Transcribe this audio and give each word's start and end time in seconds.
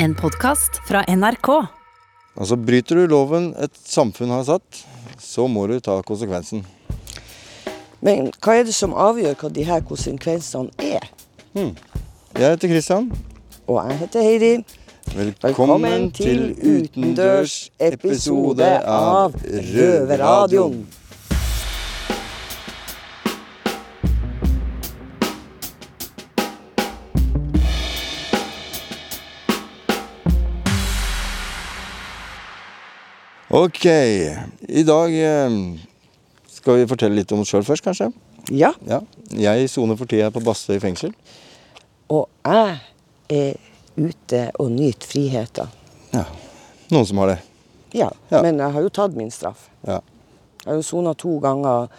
En 0.00 0.14
podkast 0.14 0.76
fra 0.86 1.02
NRK. 1.08 1.48
Altså, 2.38 2.56
Bryter 2.56 3.00
du 3.00 3.06
loven 3.10 3.48
et 3.58 3.74
samfunn 3.82 4.30
har 4.30 4.44
satt, 4.46 4.82
så 5.18 5.48
må 5.50 5.64
du 5.66 5.80
ta 5.82 5.96
konsekvensen. 6.06 6.62
Men 7.98 8.28
hva 8.38 8.54
er 8.60 8.68
det 8.68 8.76
som 8.76 8.94
avgjør 8.94 9.34
hva 9.40 9.50
de 9.56 9.64
her 9.66 9.82
konsekvensene 9.88 10.70
er? 10.78 11.08
Jeg 11.58 12.44
heter 12.44 12.70
Kristian. 12.70 13.10
Og 13.66 13.80
jeg 13.88 13.98
heter 14.04 14.22
Heidi. 14.22 14.52
Velkommen, 15.42 16.12
til 16.14 16.52
utendørs 16.62 17.56
episode 17.82 18.70
av 18.86 19.34
Røverradioen. 19.42 20.84
Ok, 33.58 33.84
i 34.68 34.82
dag 34.86 35.14
eh, 35.18 35.50
skal 36.46 36.76
vi 36.78 36.86
fortelle 36.86 37.18
litt 37.18 37.32
om 37.34 37.40
oss 37.42 37.50
sjøl 37.50 37.64
først, 37.66 37.82
kanskje. 37.82 38.06
Ja. 38.54 38.70
Ja. 38.86 39.00
Jeg 39.34 39.66
soner 39.72 39.98
for 39.98 40.06
tida 40.06 40.28
på 40.30 40.42
Bastøy 40.46 40.76
fengsel. 40.78 41.10
Og 42.14 42.28
jeg 42.46 42.76
er 43.34 43.56
ute 43.98 44.44
og 44.62 44.70
nyter 44.76 45.10
friheten. 45.10 45.74
Ja. 46.12 46.22
Noen 46.92 47.08
som 47.10 47.18
har 47.24 47.32
det. 47.32 47.38
Ja. 47.98 48.12
Ja. 48.30 48.44
Men 48.46 48.62
jeg 48.62 48.76
har 48.76 48.86
jo 48.86 48.94
tatt 48.94 49.18
min 49.18 49.34
straff. 49.34 49.66
Ja. 49.82 49.98
Jeg 50.62 50.70
har 50.70 50.78
jo 50.78 50.86
sona 50.86 51.16
to 51.18 51.34
ganger 51.42 51.90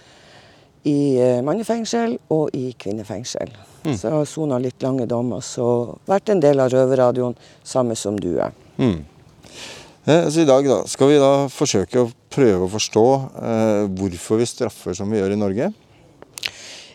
i 0.87 0.97
eh, 1.19 1.43
mannefengsel 1.43 2.21
og 2.31 2.55
i 2.55 2.69
kvinnefengsel. 2.79 3.51
Så 3.83 4.07
jeg 4.07 4.15
har 4.15 4.31
sona 4.31 4.63
litt 4.63 4.79
lange 4.83 5.11
dommer, 5.11 5.43
så 5.43 5.97
vært 6.07 6.31
en 6.31 6.39
del 6.43 6.63
av 6.63 6.71
røverradioen, 6.71 7.35
samme 7.67 7.99
som 7.99 8.15
du 8.19 8.37
er. 8.39 8.55
Mm. 8.79 9.01
Eh, 10.09 10.29
Så 10.29 10.41
I 10.41 10.45
dag 10.45 10.65
da, 10.65 10.81
skal 10.89 11.11
vi 11.11 11.19
da 11.21 11.33
forsøke 11.53 12.01
å 12.01 12.09
prøve 12.33 12.65
å 12.65 12.71
forstå 12.71 13.05
eh, 13.45 13.83
hvorfor 13.99 14.39
vi 14.41 14.47
straffer 14.49 14.95
som 14.97 15.11
vi 15.11 15.19
gjør 15.19 15.35
i 15.35 15.39
Norge. 15.39 15.69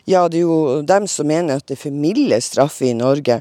Ja, 0.05 0.27
det 0.29 0.41
er 0.41 0.43
jo 0.43 0.81
dem 0.85 1.07
som 1.09 1.29
mener 1.29 1.61
at 1.61 1.65
det 1.69 1.77
er 1.77 1.83
for 1.85 1.95
milde 1.95 2.37
straffer 2.43 2.89
i 2.89 2.97
Norge. 2.97 3.39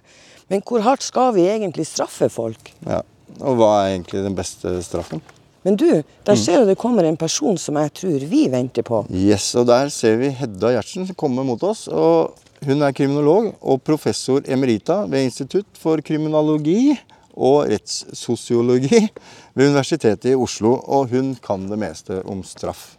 Men 0.53 0.63
hvor 0.65 0.85
hardt 0.85 1.03
skal 1.05 1.33
vi 1.37 1.49
egentlig 1.51 1.89
straffe 1.89 2.31
folk? 2.33 2.71
Ja. 2.87 3.03
Og 3.41 3.59
hva 3.59 3.71
er 3.81 3.97
egentlig 3.97 4.23
den 4.23 4.37
beste 4.39 4.77
straffen? 4.87 5.23
Men 5.65 5.79
du, 5.81 5.89
der 6.29 6.37
ser 6.37 6.61
jeg 6.61 6.69
det 6.69 6.79
kommer 6.79 7.07
en 7.09 7.19
person 7.19 7.57
som 7.59 7.79
jeg 7.81 7.93
tror 7.97 8.27
vi 8.31 8.45
venter 8.53 8.85
på. 8.85 9.01
Yes, 9.11 9.49
og 9.57 9.67
Der 9.67 9.89
ser 9.91 10.19
vi 10.21 10.29
Hedda 10.37 10.75
Gjertsen 10.75 11.09
som 11.09 11.17
kommer 11.17 11.43
mot 11.43 11.63
oss. 11.65 11.87
og 11.89 12.37
Hun 12.65 12.85
er 12.85 12.95
kriminolog 12.97 13.55
og 13.61 13.83
professor 13.83 14.45
emerita 14.47 15.03
ved 15.09 15.25
Institutt 15.25 15.67
for 15.81 16.05
kriminologi 16.05 16.95
og 17.35 17.71
rettssosiologi 17.71 19.07
ved 19.55 19.71
Universitetet 19.71 20.33
i 20.33 20.37
Oslo. 20.39 20.77
Og 20.87 21.15
hun 21.15 21.35
kan 21.43 21.67
det 21.71 21.81
meste 21.81 22.23
om 22.25 22.45
straff. 22.47 22.95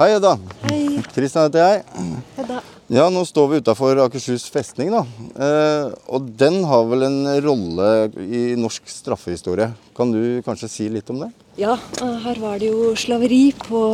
Hei, 0.00 0.14
Hedda. 0.14 0.36
Hei, 0.64 1.02
Kristian 1.12 1.50
heter 1.50 1.60
jeg. 1.60 2.12
Hedda. 2.38 2.60
Ja, 2.90 3.04
nå 3.12 3.20
står 3.28 3.50
vi 3.50 3.58
utafor 3.60 4.00
Akershus 4.02 4.48
festning, 4.50 4.88
da. 4.90 5.02
Eh, 5.36 5.90
og 6.10 6.30
den 6.40 6.56
har 6.66 6.88
vel 6.90 7.04
en 7.06 7.18
rolle 7.44 7.90
i 8.24 8.40
norsk 8.58 8.88
straffehistorie. 8.90 9.68
Kan 9.94 10.10
du 10.10 10.40
kanskje 10.46 10.70
si 10.72 10.88
litt 10.90 11.12
om 11.12 11.20
det? 11.22 11.28
Ja, 11.60 11.76
eh, 12.00 12.16
her 12.24 12.40
var 12.42 12.58
det 12.58 12.72
jo 12.72 12.94
slaveri 12.98 13.52
på 13.60 13.84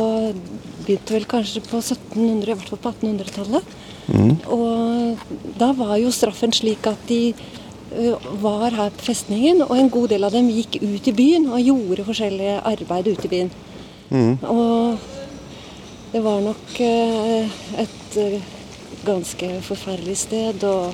Begynte 0.87 1.17
vel 1.17 1.27
kanskje 1.27 1.59
på 1.67 1.81
1700, 1.83 2.47
i 2.47 2.55
hvert 2.55 2.69
fall 2.71 2.79
på 2.79 2.93
1800-tallet. 2.95 3.75
Og 4.55 5.17
da 5.59 5.73
var 5.75 5.97
jo 5.99 6.13
straffen 6.15 6.53
slik 6.55 6.87
at 6.87 7.01
de 7.09 7.35
var 8.41 8.73
her 8.75 8.89
på 8.89 9.05
festningen, 9.07 9.61
og 9.61 9.77
en 9.77 9.89
god 9.89 10.09
del 10.11 10.27
av 10.27 10.33
dem 10.35 10.49
gikk 10.51 10.79
ut 10.81 11.07
i 11.07 11.15
byen 11.15 11.47
og 11.49 11.63
gjorde 11.63 12.05
forskjellige 12.07 12.59
arbeid 12.67 13.07
ute 13.13 13.27
i 13.29 13.31
byen. 13.31 13.51
Og 14.47 14.97
det 16.11 16.23
var 16.23 16.39
nok 16.41 16.79
eh, 16.79 17.57
et 17.83 18.17
eh, 18.17 18.43
ganske 19.05 19.49
forferdelig 19.61 20.17
sted 20.17 20.63
og 20.63 20.93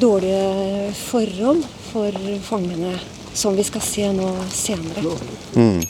dårlige 0.00 0.92
forhold 0.94 1.64
for 1.90 2.18
fangene, 2.46 2.94
som 3.34 3.56
vi 3.56 3.64
skal 3.66 3.82
se 3.82 4.06
nå 4.14 4.28
senere. 4.54 5.02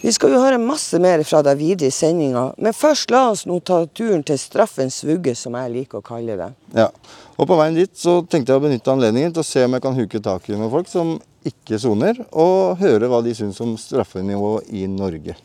Vi 0.03 0.13
skal 0.17 0.33
jo 0.33 0.41
høre 0.41 0.59
masse 0.59 0.99
mer 1.03 1.23
fra 1.29 1.43
deg 1.45 1.59
videre 1.61 1.93
i 1.93 1.95
sendinga, 1.95 2.47
men 2.57 2.73
først 2.77 3.13
la 3.13 3.27
oss 3.35 3.45
nå 3.47 3.61
ta 3.61 3.83
turen 3.87 4.25
til 4.25 4.39
straffens 4.41 5.03
vugge, 5.05 5.37
som 5.37 5.55
jeg 5.61 5.73
liker 5.75 6.01
å 6.01 6.05
kalle 6.05 6.39
det. 6.41 6.51
Ja. 6.75 6.89
Og 7.37 7.49
på 7.51 7.59
veien 7.59 7.77
dit 7.77 7.93
så 7.99 8.23
tenkte 8.25 8.55
jeg 8.55 8.61
å 8.61 8.65
benytte 8.65 8.93
anledningen 8.93 9.35
til 9.35 9.45
å 9.45 9.47
se 9.47 9.65
om 9.67 9.77
jeg 9.77 9.85
kan 9.85 9.97
huke 9.99 10.23
tak 10.25 10.49
i 10.49 10.57
noen 10.57 10.73
folk 10.73 10.89
som 10.89 11.19
ikke 11.45 11.77
soner, 11.83 12.17
og 12.33 12.81
høre 12.81 13.11
hva 13.13 13.21
de 13.25 13.35
syns 13.37 13.61
om 13.61 13.77
straffenivået 13.77 14.71
i 14.73 14.87
Norge. 14.89 15.37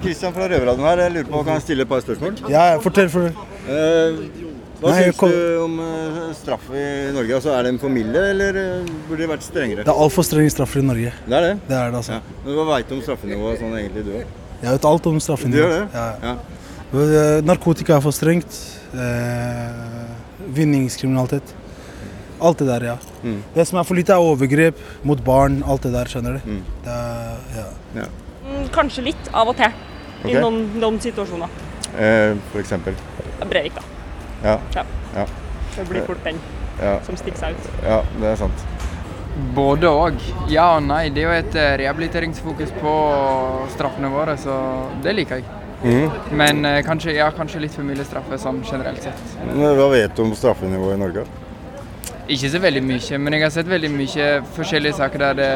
Kristian 0.00 0.32
fra 0.32 0.46
Røverradioen 0.48 0.86
her, 0.86 1.02
jeg 1.02 1.12
lurer 1.16 1.26
på, 1.28 1.40
kan 1.44 1.58
jeg 1.58 1.66
stille 1.66 1.84
et 1.84 1.90
par 1.90 2.00
spørsmål? 2.00 2.38
Ja, 2.48 2.78
fortell, 2.80 3.10
fortell. 3.12 3.34
Hva 4.80 4.90
Nei, 4.92 5.02
syns 5.08 5.16
kom- 5.18 5.30
du 5.34 5.58
om 5.64 5.78
eh, 5.82 6.18
straff 6.38 6.68
i 6.70 6.82
Norge? 7.14 7.34
Altså, 7.34 7.50
er 7.58 7.62
den 7.66 7.78
for 7.82 7.88
milde, 7.90 8.20
eller 8.30 8.58
eh, 8.62 8.90
burde 9.08 9.24
det 9.24 9.28
vært 9.32 9.42
strengere? 9.46 9.84
Det 9.84 9.90
er 9.94 10.02
altfor 10.04 10.22
strenge 10.26 10.50
straffer 10.54 10.80
i 10.80 10.86
Norge. 10.86 11.12
Det 11.26 11.34
er 11.40 11.46
det? 11.48 11.54
Det 11.68 11.76
er 11.80 11.90
det, 11.90 11.98
altså. 12.02 12.12
Ja. 12.12 12.20
Men 12.44 12.54
Hva 12.60 12.66
veit 12.74 12.88
du 12.88 12.94
om 12.94 13.02
straffenivået 13.02 13.58
sånn 13.62 13.74
egentlig, 13.80 14.04
du 14.06 14.12
òg? 14.20 14.36
Jeg 14.62 14.70
vet 14.76 14.84
alt 14.92 15.06
om 15.10 15.18
straffenivået. 15.20 15.58
Du 15.58 15.66
gjør 15.66 15.74
det? 15.78 15.88
Ja. 15.94 16.06
Ja. 16.22 16.36
Eh, 16.98 17.40
Narkotika 17.46 17.96
er 17.98 18.00
for 18.06 18.14
strengt. 18.16 18.60
Eh, 18.94 20.48
vinningskriminalitet. 20.54 21.54
Alt 22.40 22.58
det 22.62 22.68
der, 22.70 22.84
ja. 22.92 22.96
Mm. 23.24 23.40
Det 23.54 23.66
som 23.66 23.78
er 23.80 23.84
for 23.86 23.98
lite, 23.98 24.14
er 24.14 24.22
overgrep 24.22 24.78
mot 25.04 25.20
barn. 25.26 25.60
Alt 25.66 25.82
det 25.88 25.92
der, 25.92 26.06
skjønner 26.10 26.38
du. 26.38 26.50
Mm. 26.54 26.62
Det 26.86 26.94
er, 26.94 27.36
ja. 27.58 27.66
Ja. 27.98 28.06
Mm, 28.46 28.68
Kanskje 28.72 29.04
litt 29.10 29.30
av 29.34 29.50
og 29.50 29.56
til 29.58 29.72
Okay. 30.18 30.32
i 30.34 30.40
noen, 30.42 30.64
noen 30.82 30.96
situasjoner. 30.98 31.50
Eh, 31.94 32.32
for 32.50 32.58
eksempel. 32.62 32.94
Breivik, 33.46 33.74
da. 33.76 33.82
Ja. 34.44 34.58
Ja. 34.74 35.26
Det 35.76 35.88
blir 35.88 36.06
fort 36.06 36.24
den 36.24 36.40
Ja. 36.80 36.98
som 37.06 37.16
stikker 37.16 37.38
seg 37.38 37.54
ut. 37.58 37.70
ja, 37.82 38.02
det 38.20 38.26
er 38.32 38.36
sant. 38.36 38.66
Både 39.54 39.88
og. 39.88 40.14
Ja 40.50 40.76
og 40.76 40.82
nei. 40.82 41.08
Det 41.14 41.22
er 41.22 41.26
jo 41.28 41.34
et 41.38 41.54
eh, 41.54 41.76
rehabiliteringsfokus 41.84 42.72
på 42.80 42.92
straffene 43.74 44.10
våre, 44.10 44.36
så 44.36 44.54
det 45.02 45.14
liker 45.14 45.36
jeg. 45.36 45.44
Mm. 45.84 46.10
Men 46.34 46.64
eh, 46.66 46.80
kanskje, 46.82 47.14
ja, 47.14 47.30
kanskje 47.30 47.60
litt 47.62 47.74
for 47.74 47.86
milde 47.86 48.04
straffer 48.06 48.40
sånn 48.42 48.64
generelt 48.66 49.02
sett. 49.02 49.36
Hva 49.54 49.90
vet 49.92 50.16
du 50.16 50.24
om 50.24 50.34
straffenivået 50.34 50.96
i 50.96 51.02
Norge? 51.04 51.26
Ikke 52.28 52.50
så 52.50 52.58
veldig 52.60 52.82
mye, 52.84 53.18
men 53.18 53.32
jeg 53.36 53.42
har 53.46 53.52
sett 53.54 53.70
veldig 53.70 53.90
mye 53.94 54.26
forskjellige 54.56 54.98
saker 54.98 55.18
der 55.28 55.38
det 55.38 55.52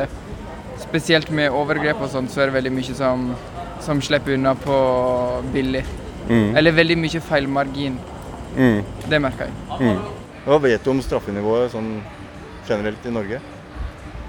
Spesielt 0.82 1.28
med 1.30 1.52
overgrep 1.54 2.00
og 2.02 2.08
sånn, 2.10 2.26
så 2.28 2.42
er 2.42 2.50
det 2.50 2.56
veldig 2.56 2.70
mye 2.74 2.94
som, 2.96 3.20
som 3.80 4.00
slipper 4.02 4.34
unna 4.34 4.52
på 4.58 4.74
billig. 5.54 5.84
Mm. 6.28 6.56
Eller 6.58 6.74
veldig 6.74 6.96
mye 6.98 7.20
feilmargin. 7.22 7.94
Mm. 8.56 9.08
Det 9.08 9.22
merker 9.22 9.48
jeg. 9.48 9.80
Mm. 9.80 10.20
Hva 10.44 10.58
vet 10.62 10.84
du 10.84 10.92
om 10.92 11.02
straffenivået 11.04 11.72
sånn 11.74 11.90
generelt 12.68 13.04
i 13.06 13.14
Norge? 13.14 13.40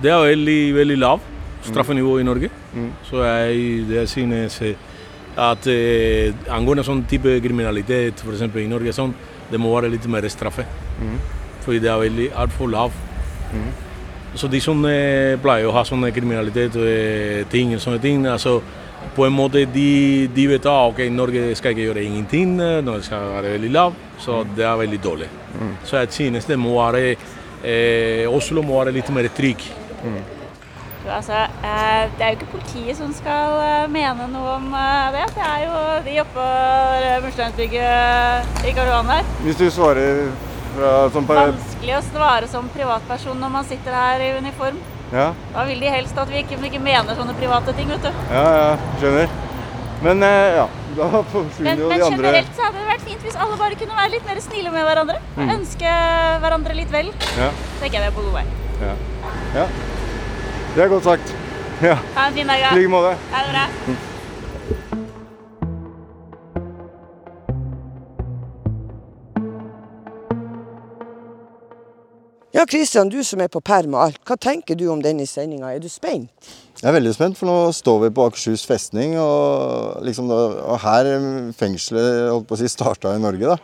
Det 0.03 0.11
er 0.11 0.25
veldig, 0.33 0.59
veldig 0.75 0.99
lav 0.99 1.29
straffenivå 1.63 2.17
i 2.19 2.23
Norge. 2.27 2.49
Mm. 2.73 2.89
Så 3.07 3.23
jeg, 3.23 3.85
det 3.89 4.09
synes 4.09 4.59
at 5.39 5.67
eh, 5.71 6.33
angående 6.53 6.85
sånn 6.85 7.05
type 7.09 7.39
kriminalitet, 7.41 8.21
f.eks. 8.21 8.43
i 8.59 8.67
Norge, 8.69 8.93
sånn, 8.93 9.15
det 9.49 9.61
må 9.61 9.73
være 9.73 9.91
litt 9.93 10.05
mer 10.11 10.27
straffe. 10.29 10.65
Mm. 11.01 11.17
Fordi 11.63 11.81
det 11.81 11.89
er 11.89 12.03
veldig 12.03 12.29
altfor 12.43 12.69
lav. 12.69 12.93
Mm. 13.53 13.71
Så 14.37 14.49
de 14.49 14.61
som 14.61 14.79
eh, 14.89 15.39
pleier 15.41 15.69
å 15.69 15.75
ha 15.75 15.85
sånne 15.87 16.11
kriminalitet, 16.13 16.77
eh, 16.77 17.43
ting, 17.49 17.75
sånne 17.81 18.01
ting, 18.03 18.25
altså, 18.29 18.59
på 19.15 19.25
en 19.27 19.35
måte 19.35 19.65
de, 19.69 20.27
de 20.33 20.47
vet 20.49 20.65
at 20.65 20.91
okay, 20.93 21.09
Norge 21.13 21.55
skal 21.59 21.75
ikke 21.75 21.87
gjøre 21.89 22.03
ingenting, 22.03 22.55
Norge 22.57 23.05
skal 23.07 23.29
være 23.35 23.55
veldig 23.57 23.71
lav, 23.73 23.97
så 24.19 24.43
det 24.55 24.65
er 24.65 24.79
veldig 24.79 25.01
dårlig. 25.03 25.29
Så 25.85 25.99
jeg 26.01 26.13
synes 26.15 26.45
det 26.49 26.59
må 26.59 26.75
være 26.79 27.15
eh, 27.63 28.23
Oslo 28.29 28.63
må 28.65 28.79
være 28.79 28.95
litt 28.95 29.11
mer 29.13 29.29
trygg. 29.35 29.67
Altså, 31.03 31.35
eh, 31.67 32.11
det 32.15 32.23
er 32.23 32.31
jo 32.31 32.37
ikke 32.37 32.51
politiet 32.53 32.95
som 32.95 33.11
skal 33.15 33.57
eh, 33.59 33.89
mene 33.91 34.27
noe 34.31 34.55
om 34.55 34.69
eh, 34.79 35.11
det. 35.17 35.25
Det 35.35 35.43
er 35.49 35.65
jo 35.65 35.81
de 36.05 36.15
oppå 36.23 36.45
eh, 36.47 37.17
mursteinsbygget 37.25 38.63
i 38.63 38.71
Karl 38.71 38.87
Johan 38.87 39.11
her. 39.11 39.27
Hvis 39.43 39.59
du 39.59 39.65
svarer 39.67 40.23
fra 40.73 40.93
som 41.13 41.27
Vanskelig 41.27 41.97
å 41.97 42.01
svare 42.07 42.49
som 42.49 42.71
privatperson 42.73 43.37
når 43.43 43.51
man 43.57 43.67
sitter 43.67 43.93
her 43.99 44.23
i 44.23 44.31
uniform. 44.39 44.79
Ja, 45.13 45.27
Da 45.53 45.63
vil 45.69 45.79
de 45.83 45.89
helst 45.93 46.17
at 46.17 46.29
vi 46.31 46.39
ikke, 46.41 46.57
ikke 46.69 46.79
mener 46.81 47.15
sånne 47.17 47.35
private 47.37 47.73
ting, 47.77 47.89
vet 47.93 48.01
du. 48.07 48.09
ja, 48.33 48.45
ja, 48.57 48.69
skjønner. 49.01 49.35
Men 50.03 50.23
eh, 50.25 50.55
ja, 50.57 50.63
da 50.97 51.21
forsvinner 51.31 51.79
jo 51.79 51.87
de 51.91 51.99
andre 52.01 52.09
Men 52.09 52.17
generelt 52.17 52.55
så 52.57 52.65
hadde 52.65 52.81
det 52.81 52.87
vært 52.89 53.05
fint 53.07 53.21
hvis 53.23 53.37
alle 53.45 53.59
bare 53.61 53.77
kunne 53.79 53.95
være 53.99 54.11
litt 54.15 54.25
mer 54.27 54.41
snille 54.43 54.73
med 54.73 54.83
hverandre. 54.89 55.19
Mm. 55.37 55.53
ønske 55.59 55.93
hverandre 56.43 56.75
litt 56.81 56.91
vel. 56.91 57.13
Ja, 57.37 57.51
tenker 57.79 57.99
jeg 57.99 58.03
vi 58.03 58.09
er 58.09 58.17
på 58.17 58.25
god 58.25 58.39
vei. 58.41 58.45
ja. 58.81 58.95
ja. 59.61 59.67
Det 60.73 60.81
er 60.83 60.89
godt 60.89 61.05
sagt. 61.05 61.35
Ja, 61.83 61.95
Ha 62.15 62.27
en 62.27 62.33
fin 62.33 62.47
dag, 62.49 62.57
i 62.59 62.63
da. 62.65 62.73
like 62.79 62.89
måte. 62.89 63.13
Ha 63.31 63.45
det 63.45 63.53
bra. 63.53 64.99
Ja, 72.53 72.67
Kristian, 72.69 73.09
du 73.09 73.23
som 73.25 73.41
er 73.41 73.47
på 73.49 73.63
perm 73.65 73.95
og 73.95 74.03
alt, 74.03 74.19
hva 74.29 74.35
tenker 74.37 74.77
du 74.77 74.83
om 74.93 74.99
denne 75.01 75.25
sendinga? 75.25 75.71
Er 75.73 75.79
du 75.81 75.87
spent? 75.89 76.29
Jeg 76.77 76.85
er 76.85 76.93
veldig 76.93 77.13
spent, 77.15 77.39
for 77.39 77.49
nå 77.49 77.55
står 77.73 78.03
vi 78.03 78.09
på 78.13 78.27
Akershus 78.29 78.61
festning. 78.69 79.15
Og, 79.17 80.03
liksom 80.05 80.29
da, 80.29 80.37
og 80.61 80.77
her 80.83 81.09
fengselet 81.57 82.29
holdt 82.29 82.45
på 82.51 82.53
å 82.53 82.61
si, 82.61 82.69
starta 82.69 83.15
i 83.17 83.23
Norge. 83.23 83.55
da. 83.55 83.57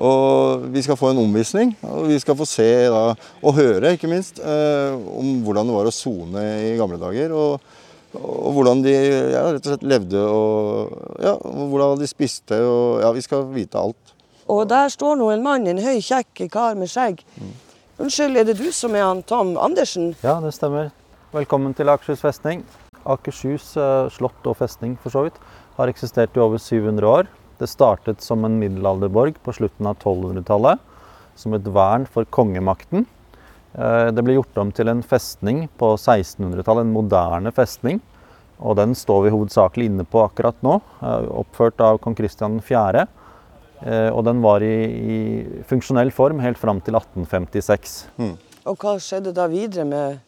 Og 0.00 0.64
vi 0.72 0.80
skal 0.86 0.96
få 0.96 1.12
en 1.12 1.20
omvisning, 1.20 1.76
og 1.84 2.08
vi 2.08 2.16
skal 2.24 2.40
få 2.40 2.48
se 2.48 2.70
da, 2.88 3.04
og 3.44 3.56
høre 3.60 3.92
ikke 3.98 4.08
minst 4.08 4.40
eh, 4.40 4.96
om 4.96 5.42
hvordan 5.44 5.68
det 5.68 5.76
var 5.76 5.92
å 5.92 5.92
sone 5.92 6.48
i 6.64 6.74
gamle 6.80 6.96
dager. 7.04 7.36
Og, 7.36 7.70
og 8.16 8.50
hvordan 8.56 8.80
de 8.88 8.98
ja, 9.36 9.48
rett 9.50 9.66
og 9.66 9.74
slett 9.74 9.88
levde 9.90 10.24
og 10.24 11.18
ja, 11.20 11.36
og 11.36 11.74
hvordan 11.74 12.00
de 12.00 12.08
spiste. 12.08 12.64
og 12.64 13.04
ja, 13.04 13.12
Vi 13.12 13.28
skal 13.28 13.50
vite 13.52 13.84
alt. 13.84 14.20
Og 14.48 14.64
der 14.70 14.88
står 14.88 15.20
nå 15.20 15.34
en 15.34 15.44
mann, 15.44 15.68
en 15.68 15.84
høy, 15.84 15.98
kjekk 16.00 16.48
kar 16.48 16.80
med 16.80 16.88
skjegg. 16.88 17.20
Unnskyld, 18.00 18.38
er 18.40 18.46
det 18.48 18.54
du 18.56 18.70
som 18.72 18.94
er 18.96 19.04
han 19.04 19.18
Tom 19.28 19.50
Andersen? 19.60 20.14
Ja, 20.24 20.38
det 20.40 20.54
stemmer. 20.56 20.86
Velkommen 21.34 21.74
til 21.76 21.90
Akershus 21.92 22.22
festning. 22.24 22.62
Akershus 23.04 23.74
eh, 23.76 24.06
slott 24.14 24.46
og 24.48 24.56
festning 24.56 24.94
for 25.02 25.12
så 25.12 25.26
vidt 25.26 25.36
har 25.76 25.92
eksistert 25.92 26.32
i 26.32 26.40
over 26.40 26.56
700 26.56 27.04
år. 27.04 27.28
Det 27.60 27.68
startet 27.68 28.24
som 28.24 28.46
en 28.48 28.56
middelalderborg 28.56 29.36
på 29.44 29.52
slutten 29.52 29.90
av 29.90 29.98
1200-tallet, 30.00 30.80
som 31.36 31.52
et 31.58 31.68
vern 31.76 32.08
for 32.08 32.24
kongemakten. 32.32 33.04
Eh, 33.76 34.08
Det 34.16 34.24
ble 34.24 34.38
gjort 34.38 34.62
om 34.64 34.72
til 34.72 34.88
en 34.88 35.04
festning 35.04 35.66
på 35.76 35.92
1600-tallet, 36.00 36.88
en 36.88 36.96
moderne 36.96 37.52
festning. 37.52 38.00
Og 38.64 38.80
den 38.80 38.96
står 38.96 39.26
vi 39.26 39.36
hovedsakelig 39.36 39.92
inne 39.92 40.08
på 40.08 40.24
akkurat 40.24 40.56
nå, 40.64 40.80
eh, 41.04 41.28
oppført 41.44 41.84
av 41.84 42.00
kong 42.00 42.16
Kristian 42.16 42.62
4. 42.64 43.04
Eh, 43.86 44.08
Og 44.12 44.24
den 44.26 44.40
var 44.44 44.60
i, 44.60 44.74
i 44.84 45.18
funksjonell 45.68 46.10
form 46.12 46.40
helt 46.44 46.58
fram 46.60 46.80
til 46.84 46.94
1856. 46.98 47.94
Og 48.68 48.76
hva 48.76 48.96
skjedde 49.00 49.32
da 49.36 49.46
videre 49.48 49.86
med 49.88 50.18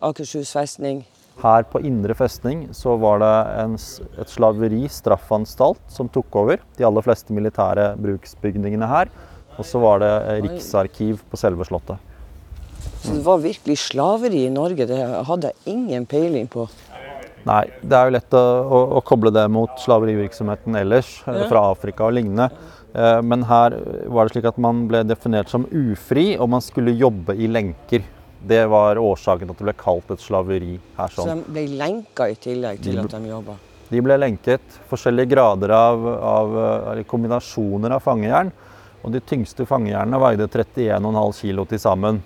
Akershus 0.00 0.52
festning? 0.56 1.02
Her 1.40 1.64
på 1.68 1.80
Indre 1.84 2.14
festning 2.16 2.66
så 2.76 2.96
var 3.00 3.20
det 3.22 3.32
en, 3.62 3.74
et 4.20 4.28
slaveri, 4.32 4.82
straffanstalt, 4.92 5.80
som 5.92 6.08
tok 6.12 6.36
over 6.36 6.60
de 6.76 6.84
aller 6.84 7.04
fleste 7.04 7.32
militære 7.36 7.94
bruksbygningene 8.00 8.88
her. 8.88 9.12
Og 9.58 9.64
så 9.68 9.80
var 9.80 10.00
det 10.00 10.12
riksarkiv 10.46 11.20
på 11.30 11.40
selve 11.40 11.64
slottet. 11.68 12.00
Så 13.00 13.12
det 13.16 13.24
var 13.24 13.40
virkelig 13.40 13.76
slaveri 13.80 14.46
i 14.46 14.52
Norge, 14.52 14.86
det 14.88 14.98
hadde 15.28 15.50
jeg 15.50 15.72
ingen 15.74 16.06
peiling 16.08 16.48
på. 16.52 16.66
Nei, 17.48 17.62
det 17.80 17.96
er 17.96 18.08
jo 18.10 18.14
lett 18.18 18.34
å, 18.36 18.42
å, 18.68 18.80
å 18.98 19.00
koble 19.06 19.30
det 19.32 19.46
mot 19.48 19.70
slaverivirksomheten 19.80 20.76
ellers, 20.76 21.22
eh, 21.26 21.38
Ja. 21.42 21.48
fra 21.48 21.62
Afrika 21.70 22.04
og 22.04 22.12
lignende. 22.18 22.50
Eh, 22.94 23.20
Men 23.22 23.42
her 23.48 23.76
var 24.08 24.26
det 24.28 24.34
slik 24.34 24.48
at 24.50 24.58
man 24.58 24.86
ble 24.88 25.02
definert 25.04 25.48
som 25.48 25.64
ufri, 25.72 26.36
og 26.38 26.48
man 26.50 26.60
skulle 26.60 26.92
jobbe 26.92 27.36
i 27.36 27.48
lenker. 27.48 28.02
Det 28.46 28.62
var 28.68 28.96
årsaken 28.96 29.46
til 29.48 29.50
at 29.52 29.58
det 29.58 29.64
ble 29.68 29.76
kalt 29.76 30.10
et 30.10 30.20
slaveri 30.20 30.78
her. 30.96 31.08
Så 31.08 31.24
sånn. 31.26 31.44
de 31.44 31.52
ble 31.52 31.66
lenka 31.78 32.28
i 32.30 32.34
tillegg 32.34 32.80
til 32.82 32.96
De 32.96 33.00
at 33.04 33.10
de 33.10 33.28
jobba. 33.28 33.56
De 33.90 34.00
ble 34.00 34.16
lenket. 34.18 34.60
Forskjellige 34.88 35.28
grader 35.32 35.70
av, 35.74 36.06
av 36.06 36.54
eller 36.92 37.04
kombinasjoner 37.04 37.90
av 37.92 38.00
fangejern. 38.04 38.52
Og 39.02 39.12
de 39.12 39.20
tyngste 39.20 39.66
fangejernene 39.66 40.20
veide 40.20 40.46
31,5 40.48 41.40
kg 41.40 41.68
til 41.68 41.78
sammen. 41.78 42.22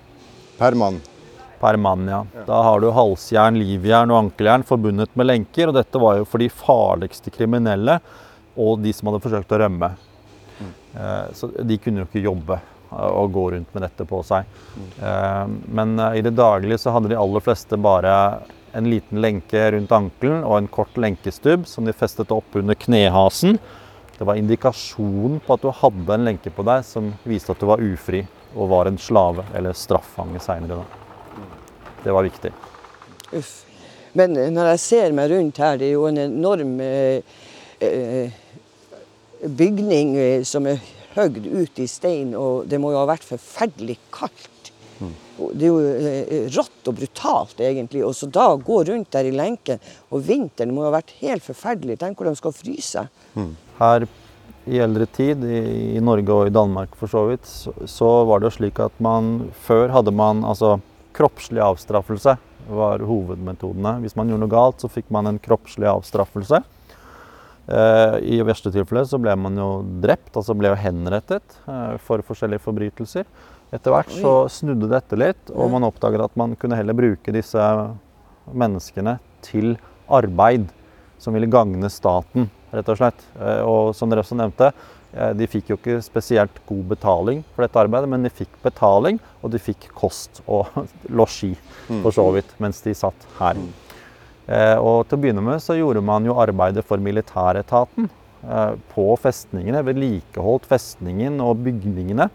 Per 0.59 0.75
mann. 0.75 1.01
Per 1.65 1.77
mann, 1.81 2.05
ja. 2.11 2.21
Da 2.45 2.61
har 2.67 2.83
du 2.83 2.91
halsjern, 2.93 3.57
livjern 3.57 4.11
og 4.13 4.19
ankeljern 4.27 4.65
forbundet 4.69 5.15
med 5.17 5.31
lenker. 5.31 5.71
Og 5.71 5.77
dette 5.79 6.01
var 6.01 6.19
jo 6.19 6.27
for 6.29 6.43
de 6.43 6.49
farligste 6.53 7.33
kriminelle 7.33 7.97
og 8.55 8.83
de 8.83 8.93
som 8.93 9.09
hadde 9.09 9.23
forsøkt 9.23 9.55
å 9.55 9.59
rømme. 9.63 9.89
Eh, 10.95 11.23
Så 11.33 11.49
de 11.59 11.77
kunne 11.81 12.03
jo 12.03 12.07
ikke 12.07 12.23
jobbe 12.23 12.55
eh, 12.59 13.09
og 13.09 13.33
gå 13.35 13.45
rundt 13.55 13.73
med 13.75 13.83
dette 13.83 14.05
på 14.07 14.21
seg. 14.23 14.45
Eh, 15.01 15.45
Men 15.67 15.97
i 16.13 16.21
det 16.23 16.35
daglige 16.37 16.77
så 16.85 16.93
hadde 16.95 17.11
de 17.11 17.17
aller 17.19 17.43
fleste 17.43 17.79
bare 17.81 18.13
en 18.75 18.89
liten 18.91 19.21
lenke 19.23 19.71
rundt 19.71 19.91
ankelen 19.95 20.43
og 20.43 20.57
en 20.57 20.67
kort 20.67 20.95
lenkestubb 20.99 21.65
som 21.67 21.87
de 21.87 21.95
festet 21.95 22.31
opp 22.35 22.55
under 22.59 22.75
knehasen. 22.75 23.57
Det 24.17 24.23
var 24.27 24.39
indikasjon 24.39 25.41
på 25.43 25.55
at 25.57 25.63
du 25.63 25.71
hadde 25.71 26.13
en 26.15 26.27
lenke 26.29 26.51
på 26.53 26.63
deg 26.67 26.85
som 26.87 27.13
viste 27.27 27.51
at 27.51 27.59
du 27.59 27.67
var 27.67 27.83
ufri 27.83 28.21
og 28.55 28.69
var 28.71 28.87
en 28.87 28.99
slave 28.99 29.43
eller 29.55 29.75
straffange 29.75 30.39
seinere. 30.43 30.83
Det 32.05 32.13
var 32.13 32.27
viktig. 32.27 32.51
Uff. 33.33 33.53
Men 34.15 34.37
eh, 34.39 34.51
når 34.53 34.73
jeg 34.75 34.83
ser 34.85 35.15
meg 35.15 35.31
rundt 35.33 35.61
her, 35.61 35.79
det 35.81 35.89
er 35.89 35.95
jo 35.97 36.07
en 36.09 36.21
enorm 36.21 36.75
eh, 36.83 37.37
eh, 37.83 38.35
bygning 39.45 40.15
eh, 40.21 40.43
som 40.47 40.67
er 40.69 40.83
høgd 41.15 41.47
ut 41.47 41.79
i 41.81 41.87
stein, 41.89 42.35
og 42.37 42.67
det 42.69 42.79
må 42.81 42.91
jo 42.93 43.01
ha 43.01 43.09
vært 43.09 43.25
forferdelig 43.27 43.97
kaldt. 44.13 44.71
Mm. 44.99 45.13
Det 45.35 45.67
er 45.67 45.71
jo 45.71 46.49
rått 46.55 46.89
og 46.91 46.97
brutalt, 46.99 47.59
egentlig. 47.63 48.03
Og 48.07 48.13
så 48.15 48.27
da 48.31 48.49
gå 48.55 48.81
rundt 48.87 49.11
der 49.15 49.27
i 49.27 49.33
lenken, 49.35 49.79
og 50.11 50.23
vinteren 50.27 50.75
må 50.75 50.83
jo 50.83 50.91
ha 50.91 50.97
vært 50.97 51.15
helt 51.21 51.43
forferdelig. 51.43 51.97
Tenk 51.99 52.19
hvor 52.19 52.29
de 52.29 52.35
skal 52.39 52.55
fryse. 52.55 53.05
Her 53.79 54.07
i 54.65 54.81
eldre 54.81 55.07
tid, 55.15 55.43
i, 55.43 55.61
i 55.95 56.03
Norge 56.03 56.35
og 56.35 56.49
i 56.49 56.55
Danmark 56.55 56.95
for 56.99 57.11
så 57.11 57.25
vidt, 57.29 57.47
så, 57.47 57.73
så 57.87 58.11
var 58.27 58.41
det 58.41 58.49
jo 58.49 58.57
slik 58.57 58.83
at 58.83 58.95
man 59.03 59.49
før 59.67 59.91
hadde 59.95 60.15
man 60.15 60.43
altså 60.47 60.77
kroppslig 61.15 61.63
avstraffelse 61.63 62.35
var 62.69 63.03
hovedmetodene. 63.05 63.99
Hvis 64.03 64.15
man 64.17 64.29
gjorde 64.29 64.43
noe 64.45 64.51
galt, 64.51 64.81
så 64.81 64.89
fikk 64.91 65.11
man 65.13 65.29
en 65.29 65.39
kroppslig 65.41 65.87
avstraffelse. 65.89 66.61
Eh, 67.65 68.15
I 68.35 68.41
verste 68.45 68.69
tilfelle 68.73 69.05
så 69.09 69.17
ble 69.21 69.33
man 69.39 69.57
jo 69.57 69.69
drept, 70.03 70.35
altså 70.37 70.53
ble 70.57 70.69
jo 70.73 70.79
henrettet 70.79 71.59
eh, 71.65 71.95
for 72.05 72.21
forskjellige 72.25 72.61
forbrytelser. 72.65 73.25
Etter 73.73 73.93
hvert 73.93 74.11
så 74.13 74.33
snudde 74.51 74.89
dette 74.91 75.17
litt, 75.17 75.49
og 75.49 75.71
man 75.73 75.87
oppdaget 75.87 76.27
at 76.27 76.35
man 76.37 76.53
kunne 76.59 76.77
heller 76.77 76.97
bruke 76.97 77.33
disse 77.33 77.61
menneskene 78.53 79.17
til 79.45 79.73
arbeid 80.13 80.69
som 81.21 81.33
ville 81.33 81.49
gagne 81.49 81.89
staten, 81.89 82.49
rett 82.75 82.91
og 82.91 82.99
slett. 82.99 83.25
Eh, 83.39 83.61
Og 83.65 83.95
som 83.97 84.11
dere 84.11 84.21
også 84.25 84.37
nevnte, 84.37 84.71
de 85.37 85.47
fikk 85.47 85.69
jo 85.71 85.77
ikke 85.79 86.01
spesielt 86.03 86.57
god 86.67 86.83
betaling 86.91 87.43
for 87.55 87.63
dette 87.63 87.79
arbeidet, 87.79 88.09
men 88.11 88.25
de 88.25 88.31
fikk 88.33 88.51
betaling, 88.65 89.19
og 89.41 89.53
de 89.53 89.61
fikk 89.63 89.87
kost 89.95 90.41
og 90.45 90.67
losji, 91.19 91.53
for 92.03 92.11
så 92.15 92.25
vidt, 92.35 92.51
mens 92.59 92.81
de 92.83 92.93
satt 92.97 93.27
her. 93.39 93.59
Eh, 94.47 94.75
Og 94.77 95.07
til 95.07 95.17
å 95.17 95.21
begynne 95.23 95.41
med 95.45 95.61
så 95.63 95.77
gjorde 95.77 96.03
man 96.05 96.25
jo 96.27 96.35
arbeidet 96.41 96.83
for 96.85 97.01
militæretaten 97.01 98.09
eh, 98.45 98.73
på 98.93 99.05
festningene, 99.21 99.81
vedlikeholdt 99.87 100.67
festningen 100.69 101.39
og 101.41 101.63
bygningene. 101.65 102.27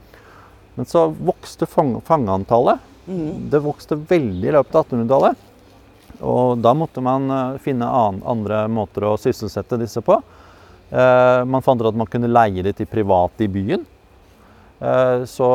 Men 0.74 0.88
så 0.88 1.08
vokste 1.12 1.66
fang 1.70 1.96
fangeantallet. 2.06 2.80
Det 3.50 3.60
vokste 3.62 3.96
veldig 4.08 4.48
i 4.48 4.52
løpet 4.56 4.74
av 4.78 4.86
1800-tallet. 4.88 5.46
Og 6.20 6.58
da 6.62 6.72
måtte 6.76 7.02
man 7.04 7.30
eh, 7.30 7.58
finne 7.62 7.86
andre 7.90 8.64
måter 8.70 9.06
å 9.10 9.16
sysselsette 9.20 9.78
disse 9.80 10.02
på. 10.04 10.18
Eh, 10.90 11.44
man 11.46 11.62
fant 11.62 11.80
ut 11.80 11.88
at 11.92 11.98
man 11.98 12.08
kunne 12.10 12.30
leie 12.30 12.64
de 12.66 12.72
til 12.74 12.88
private 12.90 13.46
i 13.46 13.50
byen. 13.50 13.86
Eh, 14.80 15.22
så 15.28 15.48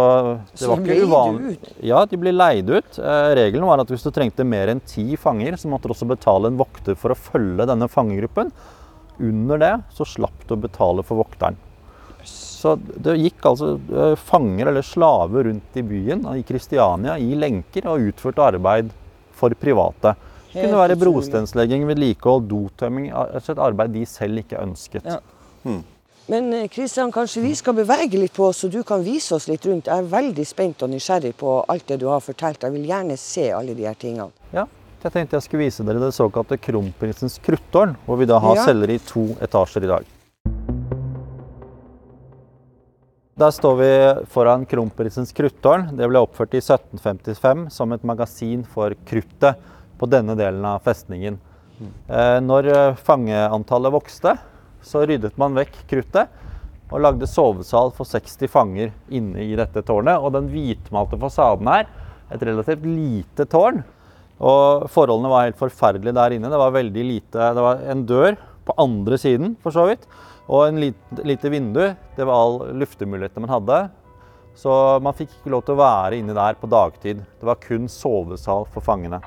det 0.53 0.69
var 0.69 0.83
ikke 0.83 1.07
uvanlig. 1.09 1.57
Ja, 1.83 2.03
de 2.07 2.19
ble 2.21 2.31
leid 2.35 2.71
ut. 2.71 2.99
Eh, 2.99 3.29
regelen 3.41 3.67
var 3.67 3.83
at 3.83 3.91
hvis 3.91 4.05
du 4.05 4.13
trengte 4.15 4.47
mer 4.47 4.71
enn 4.71 4.83
ti 4.85 5.17
fanger, 5.19 5.57
så 5.59 5.71
måtte 5.71 5.89
du 5.89 5.95
også 5.95 6.07
betale 6.09 6.51
en 6.51 6.59
vokter 6.59 6.95
for 6.99 7.11
å 7.11 7.19
følge 7.19 7.67
denne 7.67 7.89
fangegruppen. 7.91 8.53
Under 9.19 9.59
det 9.59 9.73
så 9.95 10.07
slapp 10.07 10.45
du 10.47 10.55
å 10.55 10.61
betale 10.61 11.03
for 11.07 11.23
vokteren. 11.23 11.59
Så 12.25 12.73
det 12.79 13.19
gikk 13.19 13.43
altså 13.45 13.75
fanger 14.17 14.71
eller 14.71 14.85
slaver 14.85 15.45
rundt 15.45 15.75
i 15.77 15.83
byen, 15.85 16.23
i 16.33 16.41
Kristiania, 16.47 17.19
i 17.21 17.35
lenker 17.37 17.85
og 17.91 18.07
utførte 18.09 18.47
arbeid 18.47 18.89
for 19.35 19.53
private. 19.59 20.15
Det 20.55 20.63
kunne 20.63 20.79
være 20.79 20.95
brostenslegging, 20.95 21.83
vedlikehold, 21.89 22.45
dotømming. 22.47 23.09
Et 23.11 23.59
arbeid 23.59 23.91
de 23.91 24.05
selv 24.07 24.39
ikke 24.39 24.61
ønsket. 24.63 25.03
Ja. 25.05 25.19
Men 26.31 26.47
eh, 26.55 26.67
Kristian, 26.71 27.11
kanskje 27.13 27.43
vi 27.43 27.51
skal 27.59 27.75
bevege 27.77 28.17
litt 28.17 28.33
på 28.33 28.47
oss, 28.47 28.63
så 28.63 28.69
du 28.71 28.79
kan 28.87 29.03
vise 29.05 29.35
oss 29.35 29.49
litt 29.51 29.65
rundt. 29.67 29.91
Jeg 29.91 30.05
er 30.05 30.07
veldig 30.09 30.45
spent 30.47 30.81
og 30.81 30.89
nysgjerrig 30.95 31.35
på 31.37 31.57
alt 31.69 31.85
det 31.91 31.99
du 32.01 32.07
har 32.09 32.23
fortalt. 32.23 32.63
Jeg 32.65 32.73
vil 32.73 32.87
gjerne 32.89 33.17
se 33.19 33.49
alle 33.53 33.75
de 33.77 33.85
her 33.85 33.99
tingene. 33.99 34.31
Ja, 34.55 34.63
jeg 35.03 35.13
tenkte 35.13 35.37
jeg 35.37 35.45
skulle 35.45 35.67
vise 35.67 35.85
dere 35.85 36.01
det 36.01 36.13
såkalte 36.17 36.57
Kronprinsens 36.57 37.37
kruttårn, 37.45 37.93
hvor 38.07 38.17
vi 38.17 38.25
da 38.31 38.39
har 38.41 38.55
Ja. 38.55 38.65
celler 38.65 38.89
i 38.95 38.97
to 38.97 39.27
etasjer 39.45 39.83
i 39.83 39.91
dag. 39.91 40.05
Der 43.37 43.51
står 43.51 43.75
vi 43.75 43.91
foran 44.31 44.65
Kronprinsens 44.65 45.33
kruttårn. 45.35 45.89
Det 45.97 46.07
ble 46.07 46.21
oppført 46.23 46.53
i 46.55 46.61
1755 46.63 47.69
som 47.69 47.91
et 47.91 48.03
magasin 48.07 48.63
for 48.63 48.95
kruttet 49.05 49.59
på 49.99 50.09
denne 50.11 50.35
delen 50.37 50.65
av 50.67 50.83
festningen. 50.85 51.37
Eh, 52.07 52.39
Når 52.43 52.69
eh, 52.71 52.97
fangeantallet 53.07 53.93
vokste, 53.95 54.35
så 54.85 55.03
ryddet 55.07 55.37
man 55.41 55.57
vekk 55.57 55.81
kruttet 55.89 56.31
og 56.93 57.01
lagde 57.01 57.27
sovesal 57.27 57.89
for 57.95 58.05
60 58.07 58.49
fanger 58.51 58.91
inne 59.09 59.41
i 59.41 59.55
dette 59.57 59.81
tårnet. 59.85 60.21
Og 60.21 60.35
den 60.35 60.49
hvitmalte 60.51 61.19
fasaden 61.19 61.69
her, 61.71 61.89
et 62.31 62.43
relativt 62.45 62.85
lite 62.85 63.45
tårn, 63.49 63.83
og 64.35 64.87
forholdene 64.91 65.31
var 65.31 65.45
helt 65.47 65.59
forferdelige 65.59 66.15
der 66.15 66.35
inne. 66.35 66.51
Det 66.51 66.59
var 66.59 66.73
veldig 66.75 67.03
lite 67.07 67.51
Det 67.55 67.63
var 67.63 67.83
en 67.91 68.05
dør 68.07 68.35
på 68.67 68.73
andre 68.81 69.17
siden, 69.21 69.53
for 69.63 69.71
så 69.71 69.85
vidt. 69.87 70.07
Og 70.49 70.67
en 70.67 70.81
lite, 70.81 71.21
lite 71.23 71.49
vindu. 71.49 71.85
Det 72.17 72.25
var 72.25 72.35
all 72.35 72.57
luftemulighetene 72.81 73.45
man 73.47 73.55
hadde. 73.55 73.79
Så 74.55 74.71
man 75.03 75.15
fikk 75.15 75.33
ikke 75.35 75.51
lov 75.51 75.65
til 75.67 75.75
å 75.75 75.81
være 75.81 76.19
inni 76.19 76.35
der 76.35 76.57
på 76.59 76.69
dagtid. 76.71 77.23
Det 77.39 77.47
var 77.47 77.59
kun 77.63 77.89
sovesal 77.91 78.67
for 78.71 78.83
fangene. 78.85 79.21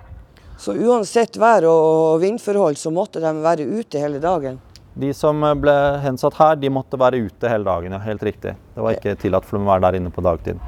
Så 0.59 0.75
uansett 0.75 1.37
vær 1.39 1.67
og 1.71 2.19
vindforhold, 2.23 2.79
så 2.81 2.91
måtte 2.91 3.23
de 3.23 3.31
være 3.45 3.67
ute 3.69 4.01
hele 4.03 4.19
dagen? 4.23 4.59
De 4.99 5.13
som 5.15 5.45
ble 5.63 5.75
hensatt 6.03 6.35
her, 6.41 6.57
de 6.59 6.71
måtte 6.75 6.99
være 6.99 7.21
ute 7.29 7.51
hele 7.51 7.63
dagen. 7.69 7.95
ja, 7.95 8.01
Helt 8.03 8.25
riktig. 8.27 8.57
Det 8.75 8.83
var 8.83 8.97
ikke 8.97 9.15
tillatt 9.23 9.47
for 9.47 9.59
dem 9.59 9.69
å 9.69 9.71
være 9.71 9.85
der 9.87 9.99
inne 10.01 10.11
på 10.11 10.25
dagtid. 10.27 10.59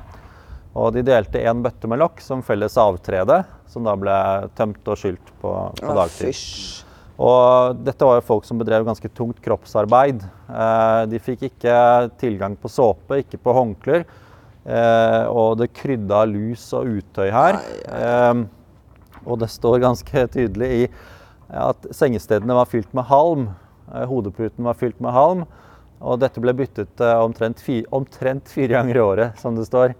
Og 0.78 0.92
de 0.94 1.02
delte 1.02 1.42
én 1.42 1.64
bøtte 1.64 1.90
med 1.90 1.98
lokk 1.98 2.22
som 2.22 2.44
felles 2.46 2.76
avtrede, 2.78 3.40
som 3.66 3.82
da 3.86 3.96
ble 3.98 4.14
tømt 4.54 4.86
og 4.86 5.00
skylt 5.00 5.32
på, 5.42 5.54
på 5.80 5.96
dagtid. 5.98 6.30
fysj. 6.30 6.86
Og 7.20 7.82
dette 7.84 8.06
var 8.06 8.20
jo 8.20 8.28
folk 8.30 8.46
som 8.48 8.60
bedrev 8.62 8.86
ganske 8.86 9.10
tungt 9.12 9.42
kroppsarbeid. 9.44 10.22
Eh, 10.48 11.02
de 11.10 11.20
fikk 11.20 11.42
ikke 11.50 11.74
tilgang 12.22 12.54
på 12.56 12.70
såpe, 12.72 13.18
ikke 13.24 13.42
på 13.42 13.52
håndklær. 13.58 14.06
Eh, 14.64 15.24
og 15.28 15.58
det 15.60 15.72
krydda 15.76 16.22
lus 16.30 16.70
og 16.78 16.88
utøy 17.00 17.28
her. 17.34 17.58
Eh, 17.90 18.46
og 19.26 19.40
det 19.42 19.50
står 19.52 19.82
ganske 19.82 20.26
tydelig 20.34 20.70
i 20.82 20.84
at 21.50 21.88
sengestedene 21.94 22.54
var 22.54 22.68
fylt 22.70 22.92
med 22.96 23.08
halm. 23.10 23.48
Eh, 23.94 24.06
hodeputen 24.06 24.64
var 24.64 24.78
fylt 24.78 25.00
med 25.02 25.14
halm. 25.14 25.44
Og 26.00 26.20
dette 26.22 26.40
ble 26.40 26.54
byttet 26.56 27.02
eh, 27.02 27.18
omtrent, 27.18 27.60
fi, 27.60 27.82
omtrent 27.92 28.48
fire 28.48 28.78
ganger 28.78 28.96
i 28.96 29.04
året, 29.04 29.42
som 29.42 29.58
det 29.58 29.66
står. 29.68 29.96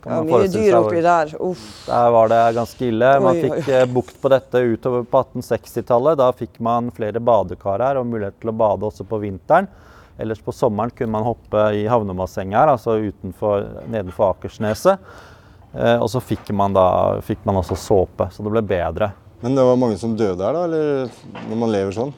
Ja, 0.00 0.22
mye 0.24 0.48
dyr 0.48 0.78
oppi 0.78 1.02
der. 1.04 1.34
Uff. 1.44 1.84
der 1.86 2.10
var 2.14 2.30
det 2.32 2.40
ganske 2.56 2.86
ille. 2.88 3.12
Man 3.20 3.36
fikk 3.36 3.68
eh, 3.68 3.84
bukt 3.92 4.16
på 4.22 4.32
dette 4.32 4.62
utover 4.72 5.04
på 5.04 5.22
1860-tallet. 5.26 6.18
Da 6.20 6.30
fikk 6.36 6.56
man 6.64 6.88
flere 6.96 7.20
badekar 7.20 7.84
her 7.84 8.00
og 8.00 8.08
mulighet 8.08 8.40
til 8.40 8.52
å 8.52 8.56
bade 8.56 8.88
også 8.88 9.04
på 9.08 9.20
vinteren. 9.20 9.68
Ellers 10.20 10.40
på 10.44 10.52
sommeren 10.52 10.92
kunne 10.92 11.14
man 11.14 11.24
hoppe 11.24 11.62
i 11.76 11.86
havnebassenget 11.88 12.58
her, 12.58 12.72
altså 12.74 12.98
utenfor, 13.00 13.68
nedenfor 13.88 14.34
Akersneset. 14.34 15.00
Eh, 15.74 15.96
og 15.96 16.08
så 16.10 16.22
fikk 16.22 16.50
man, 16.56 16.74
da, 16.74 17.20
fikk 17.22 17.44
man 17.46 17.60
også 17.60 17.78
såpe, 17.78 18.26
så 18.34 18.42
det 18.42 18.52
ble 18.54 18.62
bedre. 18.66 19.12
Men 19.40 19.54
det 19.56 19.64
var 19.64 19.78
mange 19.80 19.98
som 20.00 20.16
døde 20.18 20.42
her, 20.44 20.56
da? 20.56 20.64
Eller 20.66 21.44
når 21.48 21.60
man 21.62 21.72
lever 21.72 21.96
sånn? 21.96 22.14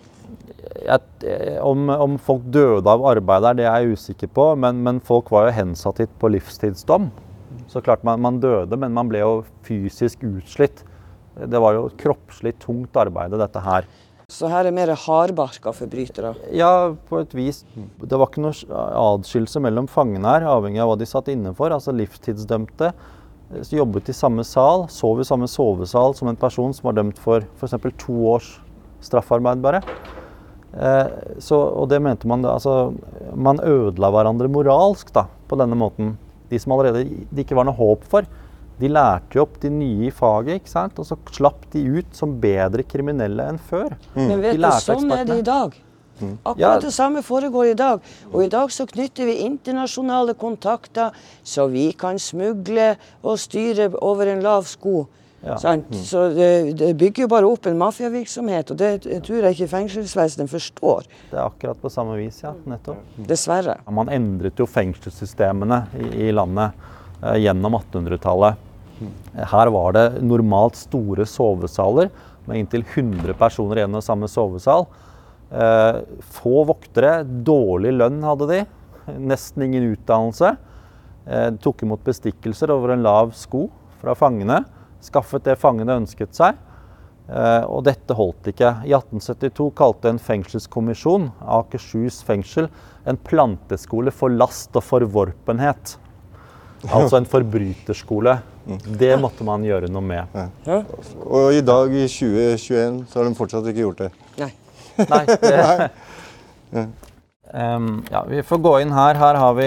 Jeg, 0.82 1.02
eh, 1.28 1.59
om, 1.62 1.90
om 1.92 2.16
folk 2.23 2.47
døde 2.54 2.88
av 2.88 3.04
arbeid 3.12 3.44
der, 3.44 3.59
det 3.59 3.66
er 3.68 3.85
jeg 3.85 3.99
usikker 3.99 4.32
på, 4.35 4.47
men, 4.59 4.80
men 4.87 5.02
folk 5.04 5.30
var 5.35 5.50
jo 5.50 5.59
hensatt 5.61 6.00
hit 6.02 6.14
på 6.23 6.32
livstidsdom. 6.32 7.11
Så 7.71 7.82
klart 7.85 8.02
man, 8.04 8.21
man 8.25 8.40
døde, 8.42 8.76
men 8.80 8.97
man 8.97 9.11
ble 9.12 9.21
jo 9.23 9.35
fysisk 9.68 10.25
utslitt. 10.26 10.82
Det 11.37 11.61
var 11.61 11.76
jo 11.76 11.87
kroppslig 12.00 12.56
tungt 12.61 12.97
arbeid, 13.00 13.37
dette 13.40 13.61
her. 13.64 13.87
Så 14.32 14.49
her 14.49 14.64
er 14.64 14.73
mer 14.73 14.88
hardbarka 14.97 15.75
forbrytere. 15.76 16.32
Ja, 16.56 16.94
på 17.09 17.21
et 17.21 17.35
vis. 17.37 17.62
Det 17.76 18.16
var 18.16 18.30
ikke 18.30 18.44
noe 18.44 18.85
adskillelse 18.97 19.61
mellom 19.61 19.88
fangene 19.92 20.38
her, 20.38 20.47
avhengig 20.49 20.80
av 20.80 20.88
hva 20.88 20.97
de 21.00 21.09
satt 21.09 21.28
inne 21.32 21.52
for. 21.56 21.75
Altså 21.75 21.92
livstidsdømte 21.97 22.94
jobbet 23.73 24.09
i 24.09 24.16
samme 24.16 24.44
sal, 24.47 24.87
sov 24.92 25.21
i 25.21 25.26
samme 25.28 25.49
sovesal 25.50 26.16
som 26.16 26.30
en 26.30 26.38
person 26.38 26.73
som 26.75 26.88
var 26.88 26.99
dømt 26.99 27.21
for 27.21 27.44
f.eks. 27.59 27.76
to 28.00 28.16
års 28.32 28.54
straffarbeid 29.02 29.62
bare. 29.64 29.82
Eh, 30.73 31.06
så, 31.42 31.59
og 31.59 31.90
det 31.92 31.99
mente 32.00 32.25
man 32.25 32.47
altså, 32.49 32.94
Man 33.37 33.61
ødela 33.61 34.09
hverandre 34.09 34.49
moralsk 34.49 35.12
da, 35.12 35.26
på 35.49 35.59
denne 35.61 35.76
måten. 35.76 36.14
De 36.49 36.61
som 36.61 36.73
allerede 36.73 37.04
det 37.04 37.44
ikke 37.44 37.59
var 37.59 37.68
noe 37.68 37.76
håp 37.76 38.06
for, 38.09 38.28
de 38.80 38.88
lærte 38.90 39.37
jo 39.37 39.44
opp 39.44 39.59
de 39.62 39.71
nye 39.71 40.09
i 40.09 40.14
faget, 40.14 40.62
ikke 40.62 40.73
sant? 40.73 40.99
og 40.99 41.06
så 41.06 41.18
slapp 41.30 41.68
de 41.75 41.85
ut 42.00 42.16
som 42.16 42.35
bedre 42.40 42.85
kriminelle 42.88 43.44
enn 43.52 43.61
før. 43.61 43.94
Men 44.16 44.40
vet 44.42 44.59
du, 44.59 44.68
sånn 44.82 45.12
er 45.12 45.26
det 45.28 45.42
i 45.42 45.47
dag. 45.47 45.76
Akkurat 46.43 46.59
Ja. 46.59 46.79
det 46.81 46.93
samme 46.95 47.23
foregår 47.23 47.71
i 47.73 47.75
dag. 47.79 48.00
Og 48.33 48.45
i 48.45 48.49
dag 48.52 48.71
så 48.71 48.87
knytter 48.87 49.26
vi 49.29 49.38
internasjonale 49.47 50.35
kontakter, 50.35 51.11
så 51.45 51.67
vi 51.71 51.93
kan 51.93 52.19
smugle 52.19 52.97
og 53.23 53.38
styre 53.38 53.91
over 54.02 54.26
en 54.33 54.43
lav 54.43 54.64
sko. 54.71 55.07
Ja. 55.43 55.57
Sant? 55.59 55.88
Så 56.07 56.29
det, 56.37 56.76
det 56.79 56.93
bygger 56.97 57.25
jo 57.25 57.29
bare 57.33 57.49
opp 57.50 57.67
en 57.67 57.79
mafiavirksomhet, 57.81 58.71
og 58.71 58.79
det 58.79 58.91
tror 59.26 59.43
jeg 59.43 59.57
ikke 59.57 59.71
fengselsvesenet 59.73 60.50
forstår. 60.52 61.09
Det 61.33 61.38
er 61.38 61.49
akkurat 61.49 61.81
på 61.83 61.91
samme 61.91 62.14
vis, 62.21 62.43
ja. 62.45 62.52
Nettopp. 62.71 63.00
Dessverre. 63.26 63.81
Man 63.91 64.09
endret 64.14 64.61
jo 64.62 64.69
fengselssystemene 64.71 65.81
i, 65.99 66.29
i 66.29 66.35
landet 66.35 66.79
eh, 67.25 67.41
gjennom 67.43 67.75
1800-tallet. 67.81 68.69
Her 69.35 69.71
var 69.75 69.97
det 69.97 70.05
normalt 70.23 70.76
store 70.79 71.26
sovesaler 71.26 72.12
med 72.47 72.61
inntil 72.61 72.85
100 72.87 73.35
personer 73.38 73.81
i 73.81 73.83
en 73.83 73.99
og 73.99 74.05
samme 74.07 74.29
sovesal. 74.31 74.87
Eh, 75.52 76.00
få 76.32 76.62
voktere, 76.64 77.21
dårlig 77.25 77.92
lønn 77.99 78.23
hadde 78.25 78.49
de, 78.49 78.61
nesten 79.21 79.66
ingen 79.66 79.90
utdannelse. 79.92 80.54
Eh, 81.26 81.49
tok 81.62 81.85
imot 81.85 82.04
bestikkelser 82.06 82.73
over 82.73 82.94
en 82.94 83.04
lav 83.04 83.35
sko 83.37 83.66
fra 84.00 84.16
fangene. 84.18 84.62
Skaffet 85.02 85.44
det 85.44 85.59
fangene 85.61 85.99
ønsket 86.00 86.32
seg. 86.38 86.56
Eh, 87.28 87.64
og 87.68 87.85
dette 87.87 88.16
holdt 88.16 88.49
ikke. 88.50 88.71
I 88.88 88.94
1872 88.97 89.68
kalte 89.78 90.11
en 90.11 90.23
fengselskommisjon 90.23 91.28
Akershus 91.61 92.23
fengsel 92.26 92.71
en 93.06 93.18
planteskole 93.21 94.14
for 94.14 94.32
last 94.32 94.73
og 94.78 94.87
forvorpenhet. 94.87 95.99
Altså 96.88 97.21
en 97.21 97.28
forbryterskole. 97.28 98.38
Det 98.99 99.12
måtte 99.21 99.44
man 99.47 99.62
gjøre 99.66 99.90
noe 99.90 100.02
med. 100.06 100.35
Og 101.26 101.54
i 101.54 101.62
dag, 101.66 101.94
i 101.94 102.09
2021, 102.09 103.04
så 103.11 103.21
har 103.21 103.28
de 103.28 103.38
fortsatt 103.38 103.71
ikke 103.71 103.85
gjort 103.85 104.04
det. 104.04 104.11
Nei. 104.40 104.50
Nei, 104.99 105.25
det, 105.27 105.91
Em, 107.53 108.05
ja, 108.11 108.25
vi 108.25 108.43
får 108.43 108.59
gå 108.65 108.71
inn 108.81 108.93
her. 108.97 109.19
Her 109.21 109.37
har 109.37 109.55
vi 109.59 109.67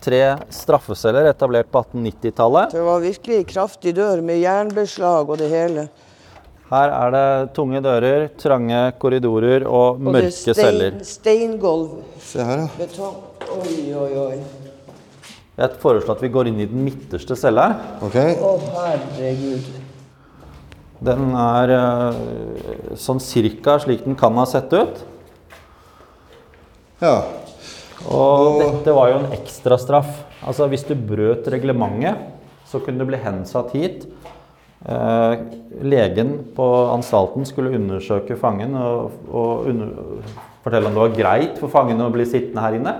tre 0.00 0.20
straffeceller 0.54 1.28
etablert 1.28 1.68
på 1.68 1.82
1890-tallet. 1.84 2.72
Det 2.72 2.84
var 2.86 3.02
virkelig 3.04 3.40
kraftig 3.50 3.92
dør 3.98 4.22
med 4.24 4.40
jernbeslag 4.40 5.28
og 5.28 5.36
det 5.40 5.50
hele. 5.52 5.84
Her 6.70 6.92
er 6.92 7.12
det 7.12 7.52
tunge 7.56 7.82
dører, 7.84 8.26
trange 8.40 8.80
korridorer 9.00 9.66
og, 9.68 10.00
Og 10.00 10.08
det 10.08 10.14
mørke 10.16 10.32
stein, 10.32 10.56
celler. 10.56 10.96
steingulv. 11.04 11.98
Se 12.24 12.44
her, 12.44 12.64
ja. 12.64 12.70
Betong. 12.80 13.20
Oi, 13.58 13.76
oi, 13.96 14.10
oi. 14.24 14.40
Jeg 15.58 15.76
foreslår 15.82 16.16
at 16.16 16.24
vi 16.24 16.32
går 16.32 16.48
inn 16.48 16.60
i 16.64 16.68
den 16.70 16.84
midterste 16.86 17.36
cella. 17.36 17.68
Ok. 18.04 18.16
Å, 18.16 18.54
herregud. 18.78 19.68
Den 21.04 21.30
er 21.38 21.72
eh, 21.76 22.16
sånn 22.98 23.20
cirka 23.22 23.76
slik 23.82 24.02
den 24.06 24.18
kan 24.18 24.34
ha 24.40 24.46
sett 24.50 24.72
ut. 24.74 25.04
Ja. 26.98 27.14
Og 28.08 28.58
dette 28.62 28.94
var 28.94 29.12
jo 29.12 29.20
en 29.20 29.30
ekstrastraff. 29.36 30.10
Altså 30.46 30.66
hvis 30.70 30.86
du 30.86 30.94
brøt 30.94 31.46
reglementet, 31.50 32.18
så 32.68 32.80
kunne 32.82 33.00
du 33.02 33.08
bli 33.08 33.20
hensatt 33.22 33.72
hit. 33.76 34.08
Eh, 34.86 35.32
legen 35.82 36.34
på 36.54 36.66
anstalten 36.92 37.46
skulle 37.48 37.74
undersøke 37.78 38.36
fangen 38.38 38.76
og, 38.78 39.16
og 39.26 39.70
under, 39.70 40.20
fortelle 40.62 40.90
om 40.90 40.94
det 40.94 41.02
var 41.02 41.16
greit 41.16 41.58
for 41.58 41.72
fangen 41.72 42.02
å 42.02 42.12
bli 42.14 42.26
sittende 42.28 42.62
her 42.62 42.78
inne. 42.78 42.94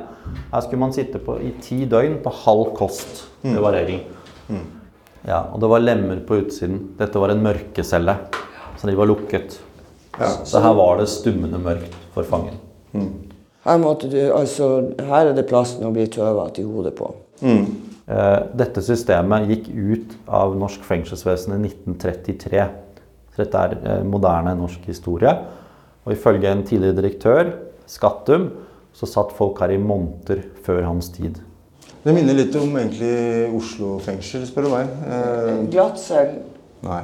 Her 0.52 0.64
skulle 0.64 0.82
man 0.82 0.94
sitte 0.94 1.20
på, 1.22 1.38
i 1.42 1.54
ti 1.62 1.84
døgn 1.88 2.18
på 2.24 2.34
halv 2.44 2.74
kost. 2.78 3.26
Det 3.42 3.62
var 3.62 3.74
regelen. 3.78 4.14
Ja, 5.28 5.42
og 5.52 5.60
det 5.60 5.68
var 5.68 5.82
lemmer 5.84 6.20
på 6.24 6.40
utsiden. 6.40 6.78
Dette 6.98 7.20
var 7.20 7.34
en 7.34 7.42
mørkecelle, 7.44 8.14
så 8.80 8.88
de 8.88 8.96
var 8.96 9.10
lukket. 9.10 9.58
Så 10.48 10.62
her 10.64 10.74
var 10.74 10.98
det 10.98 11.10
stummende 11.12 11.60
mørkt 11.62 11.94
for 12.14 12.26
fangen. 12.26 12.56
Her, 13.68 13.78
måtte 13.82 14.08
du, 14.10 14.16
altså, 14.32 14.68
her 15.04 15.28
er 15.28 15.36
det 15.36 15.44
plassen 15.50 15.84
å 15.84 15.92
bli 15.94 16.06
tøvet 16.10 16.58
i 16.62 16.64
hodet 16.66 16.94
på. 16.98 17.10
Eh, 18.08 18.38
Dette 18.56 18.82
systemet 18.82 19.50
gikk 19.52 19.68
ut 19.74 20.14
av 20.40 20.56
norsk 20.58 20.86
fengselsvesen 20.88 21.58
i 21.58 21.60
1933. 21.68 22.64
Så 23.34 23.42
dette 23.44 23.64
er 23.66 23.76
eh, 23.82 24.06
moderne 24.08 24.56
norsk 24.58 24.88
historie. 24.88 25.34
Og 26.06 26.14
ifølge 26.16 26.48
en 26.50 26.64
tidligere 26.64 26.96
direktør, 27.02 27.52
Skattum, 27.88 28.48
så 28.96 29.06
satt 29.06 29.36
folk 29.36 29.60
her 29.62 29.76
i 29.76 29.80
måneder 29.80 30.40
før 30.64 30.86
hans 30.88 31.12
tid. 31.14 31.36
Det 32.04 32.14
minner 32.14 32.36
litt 32.38 32.54
om 32.58 32.76
egentlig 32.78 33.12
Oslo 33.58 33.96
fengsel, 34.04 34.44
spør 34.48 34.68
du 34.68 34.72
meg. 34.72 34.90
Eh, 35.08 35.54
Glattcell. 35.72 36.36
nei, 36.86 37.00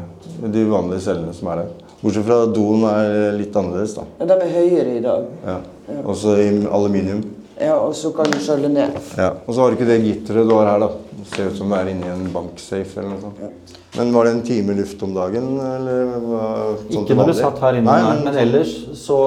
de 0.54 0.64
vanlige 0.70 1.02
cellene 1.08 1.34
som 1.34 1.48
er 1.52 1.64
der. 1.64 1.72
Bortsett 2.04 2.26
fra 2.28 2.42
doen 2.52 2.84
er 2.88 3.32
litt 3.38 3.56
annerledes, 3.56 3.94
da. 3.96 4.04
Ja, 4.20 4.26
De 4.30 4.36
er 4.44 4.52
høyere 4.54 4.98
i 4.98 5.00
dag. 5.02 5.24
Ja. 5.46 5.56
Også 6.04 6.36
i 6.38 6.48
aluminium. 6.70 7.24
Ja, 7.60 7.76
Og 7.78 7.94
så 7.94 8.10
kan 8.14 8.26
du 8.30 8.38
skjølle 8.42 8.68
ned. 8.68 8.96
Ja. 9.16 9.32
Og 9.46 9.54
så 9.54 9.60
har 9.62 9.70
du 9.70 9.76
ikke 9.78 9.86
det 9.88 10.00
gitteret 10.04 10.48
du 10.48 10.54
har 10.54 10.66
her, 10.72 10.78
da. 10.84 10.88
Det 11.24 11.26
ser 11.32 11.50
ut 11.50 11.56
som 11.56 11.70
det 11.70 11.78
er 11.80 11.90
inni 11.94 12.08
en 12.12 12.24
banksafe 12.34 12.98
eller 13.00 13.14
noe 13.14 13.20
sånt. 13.22 13.74
Men 13.96 14.10
var 14.12 14.24
det 14.26 14.32
en 14.34 14.42
time 14.42 14.74
luft 14.76 15.02
om 15.06 15.12
dagen, 15.14 15.52
eller 15.62 16.08
hva? 16.20 16.46
sånn 16.90 17.04
Ikke 17.04 17.16
når 17.16 17.30
du 17.30 17.34
satt 17.38 17.60
her 17.62 17.78
inne, 17.78 17.86
Nei, 17.86 18.00
men, 18.10 18.24
men 18.26 18.38
ellers 18.42 18.72
så 18.98 19.18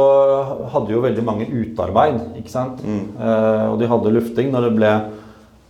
hadde 0.73 0.91
jo 0.91 1.01
veldig 1.01 1.23
mange 1.23 1.47
utarbeid. 1.47 2.19
ikke 2.37 2.51
sant? 2.51 2.83
Eh, 2.83 3.63
og 3.71 3.79
de 3.79 3.87
hadde 3.87 4.11
lufting. 4.19 4.51
Når 4.53 4.67
det 4.67 4.73
ble 4.75 4.91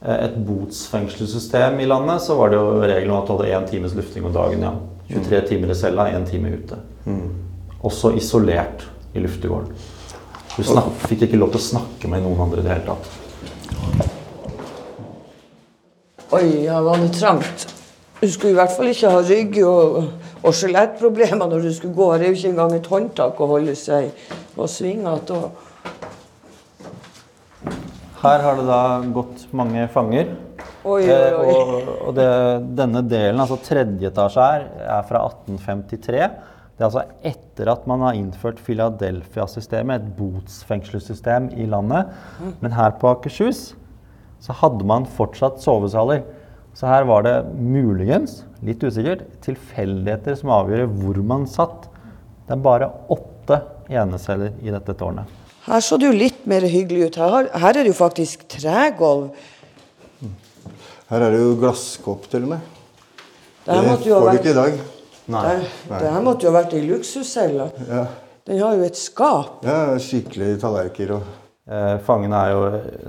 et 0.08 0.36
botsfengselssystem 0.48 1.80
i 1.84 1.86
landet, 1.90 2.22
så 2.24 2.36
var 2.40 2.50
det 2.54 2.58
jo 2.62 2.80
regelen 2.82 3.16
at 3.18 3.28
du 3.28 3.34
hadde 3.36 3.52
én 3.58 3.66
times 3.70 3.96
lufting 3.98 4.26
om 4.26 4.34
dagen. 4.34 4.62
ja. 4.62 4.74
23 5.10 5.42
timer 5.48 5.70
i 5.72 5.76
cella, 5.76 6.10
én 6.12 6.26
time 6.28 6.50
ute. 6.52 6.76
Også 7.84 8.12
isolert 8.18 8.84
i 9.16 9.20
luftegården. 9.24 9.72
Du 10.58 10.64
snak, 10.64 10.90
fikk 11.08 11.22
ikke 11.28 11.38
lov 11.40 11.52
til 11.54 11.62
å 11.62 11.64
snakke 11.64 12.10
med 12.12 12.24
noen 12.26 12.40
andre 12.48 12.60
i 12.60 12.66
det 12.66 12.72
hele 12.74 12.86
tatt. 12.90 13.08
Oi, 16.36 16.64
ja, 16.66 16.82
var 16.84 16.98
det 17.00 17.14
trangt. 17.16 17.68
Du 18.22 18.28
skulle 18.32 18.52
i 18.56 18.58
hvert 18.58 18.74
fall 18.76 18.90
ikke 18.92 19.12
ha 19.14 19.22
rygg- 19.24 19.62
og, 19.68 20.10
og 20.42 20.54
skjelettproblemer 20.58 21.48
når 21.52 21.68
du 21.68 21.74
skulle 21.76 21.96
gå. 21.96 22.08
Det 22.18 22.26
er 22.28 22.34
jo 22.34 22.40
ikke 22.40 22.52
engang 22.56 22.74
et 22.76 22.90
håndtak 22.92 23.40
å 23.40 23.48
holde 23.54 23.76
seg 23.80 24.10
og 24.58 24.68
svingete. 24.70 25.38
og- 25.38 25.64
Her 28.18 28.42
har 28.42 28.56
det 28.58 28.66
da 28.68 28.82
gått 29.14 29.44
mange 29.54 29.84
fanger. 29.94 30.32
Oi, 30.88 31.04
oi, 31.04 31.10
Eh, 31.12 31.34
oi. 31.38 31.54
og 31.54 32.08
og 32.08 32.16
det, 32.18 32.28
denne 32.80 33.04
delen, 33.06 33.40
altså 33.44 33.58
tredje 33.62 34.10
etasje 34.10 34.42
her, 34.42 34.64
er 34.98 35.04
fra 35.06 35.22
1853. 35.28 36.30
Det 36.78 36.82
er 36.86 36.88
altså 36.88 37.04
etter 37.26 37.70
at 37.74 37.86
man 37.90 38.02
har 38.06 38.14
innført 38.18 38.60
Philadelphia-systemet, 38.66 40.02
et 40.02 40.16
botsfengselssystem 40.18 41.52
i 41.58 41.66
landet. 41.70 42.10
Men 42.62 42.72
her 42.78 42.92
på 43.02 43.10
Akershus 43.12 43.74
så 44.42 44.54
hadde 44.54 44.86
man 44.86 45.06
fortsatt 45.06 45.62
sovesaler. 45.62 46.24
Så 46.78 46.86
her 46.90 47.04
var 47.10 47.24
det 47.26 47.36
muligens, 47.58 48.44
litt 48.62 48.82
usikkert, 48.86 49.26
tilfeldigheter 49.42 50.38
som 50.38 50.50
avgjør 50.54 50.86
hvor 51.02 51.22
man 51.26 51.48
satt. 51.50 51.88
Det 52.48 52.54
er 52.58 52.62
bare 52.62 52.92
åtte 53.10 53.62
eneceller 53.90 54.54
i 54.62 54.70
dette 54.74 54.94
tårnet. 54.98 55.26
Her 55.68 55.82
så 55.84 55.98
det 56.00 56.08
jo 56.08 56.16
litt 56.16 56.46
mer 56.48 56.62
hyggelig 56.62 57.10
ut. 57.10 57.16
Her, 57.20 57.50
her 57.60 57.70
er 57.76 57.84
det 57.84 57.92
jo 57.92 57.98
faktisk 57.98 58.46
tregulv. 58.50 59.32
Her 61.10 61.24
er 61.24 61.32
det 61.36 61.42
jo 61.42 61.56
glasskopp 61.60 62.28
til 62.32 62.44
og 62.48 62.54
med. 62.56 62.60
Det 63.68 63.76
Det 63.76 63.84
får 63.90 64.04
du 64.04 64.14
vært- 64.14 64.40
ikke 64.40 64.50
i 64.50 64.54
dag. 64.54 64.78
Det, 65.28 65.68
det 65.90 66.12
her 66.14 66.22
måtte 66.24 66.44
jo 66.48 66.52
ha 66.54 66.62
vært 66.62 66.74
ei 66.74 66.86
luksuscelle. 66.88 67.72
Ja. 67.90 68.06
Den 68.48 68.60
har 68.64 68.76
jo 68.78 68.84
et 68.84 68.96
skap. 68.96 69.64
ja, 69.66 69.98
skikkelig 70.00 70.60
tallerkener 70.62 71.12
og 71.18 71.24
Eh, 71.68 71.98
fangene 72.00 72.32
er 72.34 72.52
jo, 72.54 72.60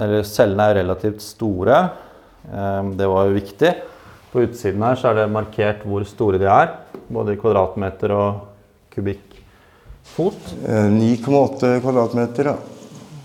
eller 0.02 0.22
Cellene 0.26 0.64
er 0.66 0.74
jo 0.74 0.80
relativt 0.80 1.20
store. 1.22 1.76
Eh, 2.52 2.82
det 2.98 3.06
var 3.06 3.28
jo 3.28 3.36
viktig. 3.36 3.70
På 4.32 4.40
utsiden 4.42 4.82
her 4.82 4.96
så 4.96 5.10
er 5.10 5.14
det 5.14 5.30
markert 5.30 5.84
hvor 5.86 6.02
store 6.04 6.38
de 6.40 6.44
er. 6.50 6.72
Både 7.08 7.34
i 7.34 7.36
kvadratmeter 7.36 8.10
og 8.10 8.40
kubikkfot. 8.90 9.27
Eh, 10.16 10.88
9,8 10.90 11.80
kvadratmeter, 11.80 12.44
ja. 12.52 12.56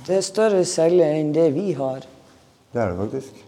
Det 0.08 0.18
er 0.20 0.26
større 0.26 0.64
celle 0.68 1.06
enn 1.20 1.32
det 1.34 1.48
vi 1.56 1.72
har. 1.78 2.02
Det 2.74 2.82
er 2.82 2.92
det 2.92 2.98
faktisk. 3.00 3.44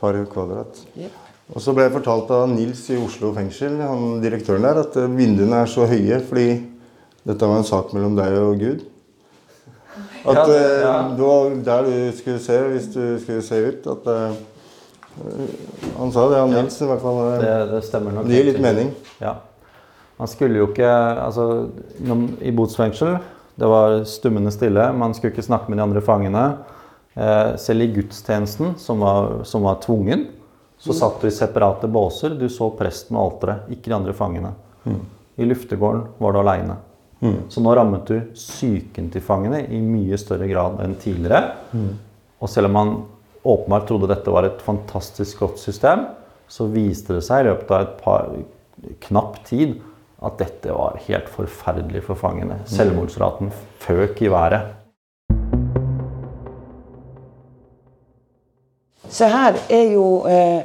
Par 0.00 0.18
kvadrat. 0.32 0.82
Ja. 1.00 1.08
Og 1.54 1.62
så 1.62 1.72
ble 1.72 1.86
jeg 1.86 1.94
fortalt 1.94 2.30
av 2.34 2.48
Nils 2.50 2.82
i 2.90 2.96
Oslo 2.98 3.30
fengsel, 3.36 3.78
han 3.80 4.20
direktøren 4.20 4.62
der, 4.66 4.80
at 4.82 4.96
eh, 4.98 5.06
vinduene 5.16 5.62
er 5.62 5.70
så 5.70 5.86
høye 5.88 6.20
fordi 6.26 6.48
dette 7.26 7.46
var 7.48 7.58
en 7.62 7.66
sak 7.66 7.92
mellom 7.94 8.16
deg 8.18 8.36
og 8.38 8.58
Gud. 8.60 8.84
At 10.26 10.34
Ja, 10.34 10.44
det- 10.46 10.56
eh, 10.58 10.80
ja. 10.82 10.94
det 11.16 11.22
var 11.22 11.50
der 11.64 11.82
du 11.86 12.16
skulle 12.18 12.40
se 12.42 12.58
hvis 12.68 12.88
du 12.92 13.18
skulle 13.22 13.42
se 13.42 13.56
ut. 13.68 13.86
At 13.86 14.06
eh, 14.06 14.36
Han 15.96 16.10
sa 16.12 16.28
det, 16.28 16.36
han 16.36 16.50
Ja. 16.52 16.60
Nils 16.62 16.80
i 16.82 16.84
hvert 16.84 17.00
fall. 17.00 17.32
eh, 17.32 17.40
Det, 17.40 17.70
det 17.70 17.84
stemmer 17.84 18.12
nok. 18.12 18.26
Det 18.26 18.34
gir 18.36 18.44
litt 18.52 18.60
mening. 18.60 18.90
Ja. 19.20 19.36
Man 20.16 20.28
skulle 20.28 20.60
jo 20.60 20.70
ikke 20.70 20.88
Altså, 20.88 21.68
i 22.40 22.52
botsfengsel 22.56 23.18
det 23.56 23.68
var 23.68 24.02
stummende 24.04 24.52
stille. 24.52 24.92
Man 24.92 25.14
skulle 25.16 25.32
ikke 25.32 25.46
snakke 25.46 25.72
med 25.72 25.78
de 25.78 25.84
andre 25.86 26.00
fangene. 26.04 26.42
Eh, 27.16 27.54
selv 27.56 27.86
i 27.86 27.86
gudstjenesten, 27.94 28.74
som 28.76 29.00
var, 29.00 29.44
som 29.48 29.64
var 29.64 29.78
tvungen, 29.80 30.26
så 30.76 30.92
satt 30.92 31.22
du 31.22 31.30
i 31.30 31.32
separate 31.32 31.88
båser. 31.88 32.36
Du 32.36 32.50
så 32.52 32.68
presten 32.76 33.16
og 33.16 33.30
alteret, 33.30 33.70
ikke 33.72 33.88
de 33.88 33.96
andre 33.96 34.12
fangene. 34.12 34.52
I 35.40 35.48
luftegården 35.48 36.04
var 36.20 36.36
du 36.36 36.40
aleine. 36.42 36.76
Så 37.48 37.62
nå 37.64 37.72
rammet 37.74 38.04
du 38.12 38.20
psyken 38.36 39.08
til 39.10 39.24
fangene 39.24 39.62
i 39.72 39.80
mye 39.80 40.18
større 40.20 40.48
grad 40.50 40.76
enn 40.84 40.98
tidligere. 41.00 41.54
Og 42.44 42.52
selv 42.52 42.68
om 42.68 42.76
man 42.76 42.94
åpenbart 43.46 43.88
trodde 43.88 44.12
dette 44.12 44.30
var 44.30 44.44
et 44.44 44.60
fantastisk 44.60 45.40
godt 45.40 45.58
system, 45.62 46.04
så 46.48 46.68
viste 46.68 47.16
det 47.16 47.24
seg 47.24 47.40
i 47.40 47.48
løpet 47.48 47.72
av 47.72 47.86
et 47.86 47.96
par 48.04 48.28
knapp 49.08 49.40
tid 49.48 49.78
at 50.22 50.38
dette 50.40 50.72
var 50.72 51.00
helt 51.06 51.28
forferdelig 51.28 52.02
for 52.06 52.16
fangene. 52.16 52.62
Selvmordsraten 52.66 53.52
føk 53.80 54.22
i 54.22 54.30
været. 54.32 54.72
Se 59.08 59.28
her 59.30 59.58
er 59.70 59.92
jo 59.92 60.26
eh, 60.28 60.62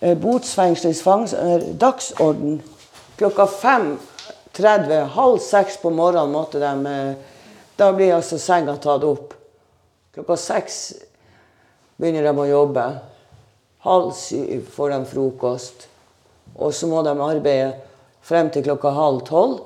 eh, 0.00 0.16
botsfengselets 0.20 1.32
eh, 1.32 1.66
dagsorden. 1.80 2.62
Klokka 3.16 3.44
5.30, 3.44 4.92
halv 5.14 5.38
seks 5.40 5.76
på 5.80 5.90
morgenen 5.90 6.32
måtte 6.32 6.60
de 6.60 6.72
eh, 6.90 7.14
Da 7.76 7.90
blir 7.92 8.14
altså 8.16 8.38
senga 8.40 8.72
tatt 8.80 9.04
opp. 9.04 9.34
Klokka 10.16 10.36
seks 10.40 10.94
begynner 12.00 12.24
de 12.24 12.32
å 12.32 12.46
jobbe. 12.48 12.84
Halv 13.84 14.14
syv 14.16 14.70
får 14.72 14.94
de 14.94 15.00
frokost. 15.10 15.84
Og 16.56 16.72
så 16.74 16.88
må 16.88 17.02
de 17.04 17.12
arbeide 17.12 17.74
frem 18.26 18.50
til 18.50 18.64
klokka 18.66 18.92
halv 18.96 19.22
tolv. 19.28 19.60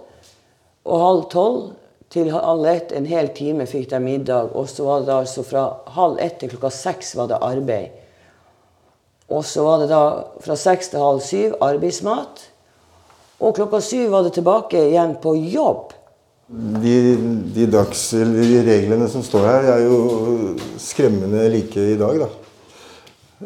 Og 0.85 1.05
halv 1.05 1.25
tolv 1.33 1.63
til 2.11 2.33
halv 2.35 2.67
ett, 2.67 2.93
en 2.97 3.07
hel 3.07 3.31
time, 3.37 3.67
fikk 3.71 3.91
de 3.93 4.01
middag. 4.03 4.53
Og 4.57 4.69
så 4.69 4.87
var 4.87 5.07
det 5.07 5.15
altså 5.15 5.45
fra 5.47 5.67
halv 5.95 6.21
ett 6.23 6.41
til 6.41 6.53
klokka 6.55 6.73
seks 6.75 7.15
var 7.19 7.31
det 7.31 7.41
arbeid. 7.45 7.97
Og 9.31 9.45
så 9.47 9.63
var 9.63 9.83
det 9.83 9.93
da 9.93 10.03
fra 10.43 10.57
seks 10.59 10.91
til 10.91 11.03
halv 11.05 11.23
syv 11.23 11.55
arbeidsmat. 11.63 12.43
Og 13.41 13.55
klokka 13.57 13.81
syv 13.85 14.11
var 14.13 14.27
det 14.27 14.35
tilbake 14.37 14.83
igjen 14.91 15.15
på 15.23 15.37
jobb. 15.39 15.95
De, 16.51 16.95
de, 17.55 17.67
dags, 17.71 18.09
de 18.11 18.63
reglene 18.67 19.07
som 19.09 19.23
står 19.23 19.47
her, 19.47 19.69
er 19.77 19.85
jo 19.85 19.99
skremmende 20.83 21.47
like 21.53 21.85
i 21.93 21.99
dag, 22.01 22.25
da. 22.25 22.31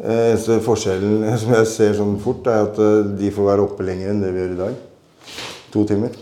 Eh, 0.01 0.23
Eneste 0.31 0.57
forskjellen 0.65 1.21
som 1.43 1.53
jeg 1.53 1.69
ser 1.69 1.93
sånn 1.99 2.17
fort, 2.23 2.49
er 2.49 2.65
at 2.65 2.81
eh, 2.81 3.13
de 3.21 3.29
får 3.35 3.51
være 3.51 3.67
oppe 3.69 3.85
lenger 3.85 4.09
enn 4.09 4.25
det 4.25 4.33
vi 4.33 4.41
gjør 4.41 4.55
i 4.55 4.61
dag. 4.63 4.81
To 5.73 5.83
timer. 5.87 6.15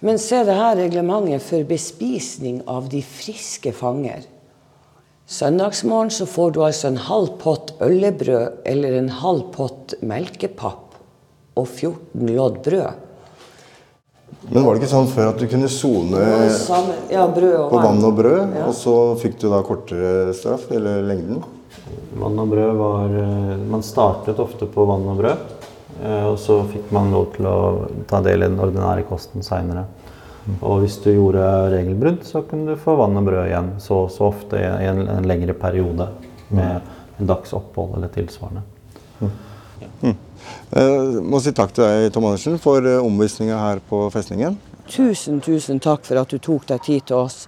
Men 0.00 0.18
se 0.22 0.44
det 0.46 0.54
her 0.54 0.76
reglementet 0.78 1.42
for 1.42 1.64
bespisning 1.66 2.60
av 2.70 2.86
de 2.92 3.00
friske 3.02 3.72
fanger. 3.74 4.26
Søndagsmorgen 5.28 6.10
så 6.14 6.26
får 6.26 6.54
du 6.54 6.62
altså 6.64 6.88
en 6.88 7.02
halv 7.08 7.34
pott 7.42 7.74
øllebrød 7.84 8.62
eller 8.70 8.94
en 8.96 9.10
halv 9.20 9.50
pott 9.52 9.92
melkepapp 10.00 10.94
og 11.58 11.66
14 11.66 12.30
lodd 12.32 12.62
brød. 12.64 13.04
Men 14.48 14.64
var 14.64 14.76
det 14.76 14.84
ikke 14.84 14.92
sånn 14.94 15.10
før 15.10 15.32
at 15.32 15.42
du 15.42 15.48
kunne 15.50 15.68
sone 15.72 16.22
ja, 17.10 17.26
på 17.28 17.82
vann 17.82 18.00
og 18.06 18.16
brød, 18.16 18.54
Ja. 18.56 18.68
og 18.68 18.74
så 18.76 18.94
fikk 19.20 19.36
du 19.42 19.48
da 19.50 19.60
kortere 19.66 20.32
straff, 20.36 20.70
eller 20.72 21.02
lengden? 21.08 21.42
Vann 22.18 22.38
og 22.40 22.48
brød 22.48 22.76
var 22.78 23.14
eh, 23.18 23.56
Man 23.68 23.82
startet 23.84 24.38
ofte 24.40 24.66
på 24.70 24.84
vann 24.88 25.04
og 25.10 25.20
brød. 25.20 25.57
Eh, 26.02 26.24
Og 26.26 26.38
så 26.38 26.60
fikk 26.70 26.92
man 26.94 27.12
lov 27.14 27.32
til 27.36 27.48
å 27.48 27.58
ta 28.10 28.22
del 28.24 28.44
i 28.44 28.50
den 28.50 28.60
ordinære 28.62 29.06
kosten 29.08 29.46
seinere. 29.46 29.86
Og 30.64 30.80
hvis 30.82 30.96
du 31.04 31.10
gjorde 31.12 31.44
regelbrudd, 31.74 32.22
så 32.24 32.40
kunne 32.48 32.72
du 32.72 32.80
få 32.80 32.94
vann 32.96 33.18
og 33.20 33.26
brød 33.26 33.50
igjen 33.50 33.74
så, 33.84 34.06
så 34.08 34.30
ofte 34.30 34.56
i 34.56 34.86
en, 34.88 35.02
en 35.12 35.28
lengre 35.28 35.52
periode 35.52 36.08
med 36.48 36.80
en 37.18 37.28
dags 37.28 37.52
opphold 37.52 37.98
eller 37.98 38.12
tilsvarende. 38.14 38.64
Jeg 40.00 41.22
må 41.24 41.40
si 41.42 41.52
takk 41.56 41.74
til 41.76 41.84
deg, 41.84 42.10
Tom 42.14 42.28
Andersen, 42.30 42.56
for 42.62 42.84
eh, 42.84 43.00
omvisninga 43.04 43.58
her 43.60 43.82
på 43.88 44.06
festningen. 44.14 44.56
Tusen, 44.88 45.42
tusen 45.44 45.82
takk 45.84 46.06
for 46.08 46.20
at 46.20 46.32
du 46.32 46.40
tok 46.40 46.64
deg 46.70 46.84
tid 46.86 47.08
til 47.10 47.26
oss. 47.26 47.42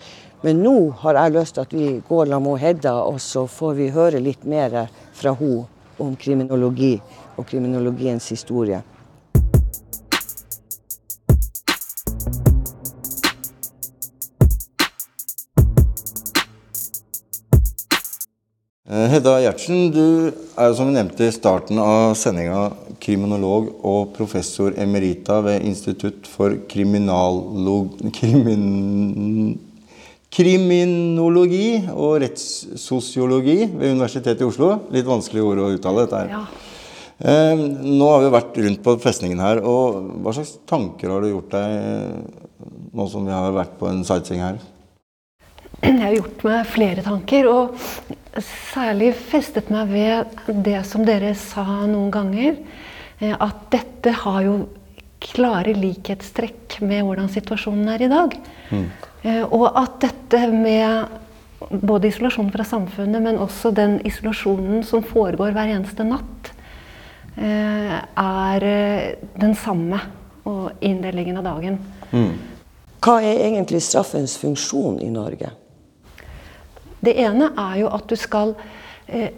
Men 0.44 0.62
nå 0.64 0.74
har 1.02 1.18
jeg 1.20 1.34
lyst 1.36 1.56
til 1.56 1.66
at 1.66 1.74
vi 1.76 1.88
går 2.08 2.28
sammen 2.28 2.48
med 2.48 2.62
Hedda, 2.62 2.94
og 3.04 3.20
så 3.20 3.46
får 3.48 3.76
vi 3.76 3.90
høre 3.92 4.22
litt 4.24 4.44
mer 4.48 4.88
fra 5.16 5.34
henne 5.36 5.66
om 6.00 6.14
kriminologi 6.16 6.94
og 7.36 7.46
kriminologiens 7.46 8.28
historie. 8.32 8.82
Eh, 18.90 19.06
Hedda 19.06 19.36
Gjertsen, 19.38 19.92
du 19.94 20.06
er 20.58 20.72
som 20.74 20.88
vi 20.88 20.96
nevnte 20.96 21.28
i 21.28 21.34
starten 21.34 21.78
av 21.78 22.16
sendinga 22.18 22.72
kriminolog 23.00 23.68
og 23.86 24.10
professor 24.16 24.74
emerita 24.74 25.38
ved 25.46 25.62
Institutt 25.68 26.26
for 26.26 26.56
kriminalog... 26.68 27.94
Krimin, 28.16 29.58
kriminologi 30.30 31.80
og 31.90 32.20
rettssosiologi 32.22 33.64
ved 33.66 33.94
Universitetet 33.94 34.42
i 34.42 34.46
Oslo. 34.46 34.72
Litt 34.94 35.06
vanskelig 35.06 35.42
ord 35.42 35.62
å 35.62 35.70
uttale 35.76 36.04
dette 36.04 36.24
her. 36.24 36.34
Eh, 36.34 36.69
Nå 37.20 38.06
har 38.08 38.22
vi 38.24 38.32
vært 38.32 38.58
rundt 38.64 38.82
på 38.84 38.94
festningen 39.02 39.40
her, 39.44 39.60
og 39.60 39.98
hva 40.24 40.32
slags 40.32 40.54
tanker 40.68 41.12
har 41.12 41.20
du 41.20 41.28
gjort 41.34 41.52
deg 41.52 41.74
eh, 41.76 42.68
nå 42.96 43.06
som 43.12 43.26
vi 43.28 43.34
har 43.34 43.52
vært 43.52 43.74
på 43.80 43.90
en 43.90 44.00
sightseeing 44.08 44.40
her? 44.40 44.60
Jeg 45.84 46.00
har 46.00 46.16
gjort 46.16 46.44
meg 46.48 46.66
flere 46.68 47.04
tanker, 47.04 47.48
og 47.48 47.76
særlig 48.72 49.12
festet 49.16 49.68
meg 49.72 49.92
ved 49.92 50.40
det 50.64 50.80
som 50.88 51.04
dere 51.04 51.34
sa 51.36 51.64
noen 51.88 52.10
ganger. 52.14 52.56
eh, 53.20 53.36
At 53.36 53.68
dette 53.72 54.16
har 54.24 54.42
jo 54.46 54.56
klare 55.20 55.74
likhetstrekk 55.76 56.78
med 56.88 57.04
hvordan 57.04 57.28
situasjonen 57.28 57.88
er 57.92 58.06
i 58.06 58.08
dag. 58.08 58.36
Mm. 58.72 58.86
Og 59.52 59.66
at 59.76 59.98
dette 60.00 60.46
med 60.48 61.18
både 61.68 62.08
isolasjonen 62.08 62.52
fra 62.54 62.64
samfunnet, 62.64 63.20
men 63.20 63.36
også 63.38 63.68
den 63.76 63.98
isolasjonen 64.08 64.80
som 64.86 65.04
foregår 65.04 65.52
hver 65.52 65.74
eneste 65.76 66.06
natt, 66.08 66.48
eh, 66.48 66.59
er 67.36 68.64
eh, 68.66 69.14
den 69.40 69.54
samme 69.54 70.00
og 70.48 70.80
inndelingen 70.80 71.38
av 71.40 71.46
dagen. 71.46 71.78
Hva 73.00 73.20
er 73.24 73.44
egentlig 73.46 73.80
straffens 73.84 74.36
funksjon 74.40 74.98
i 75.00 75.10
Norge? 75.12 75.52
Det 77.00 77.14
ene 77.22 77.52
er 77.56 77.78
jo 77.80 77.92
at 77.96 78.10
du 78.10 78.16
skal 78.20 78.52
eh, 79.08 79.30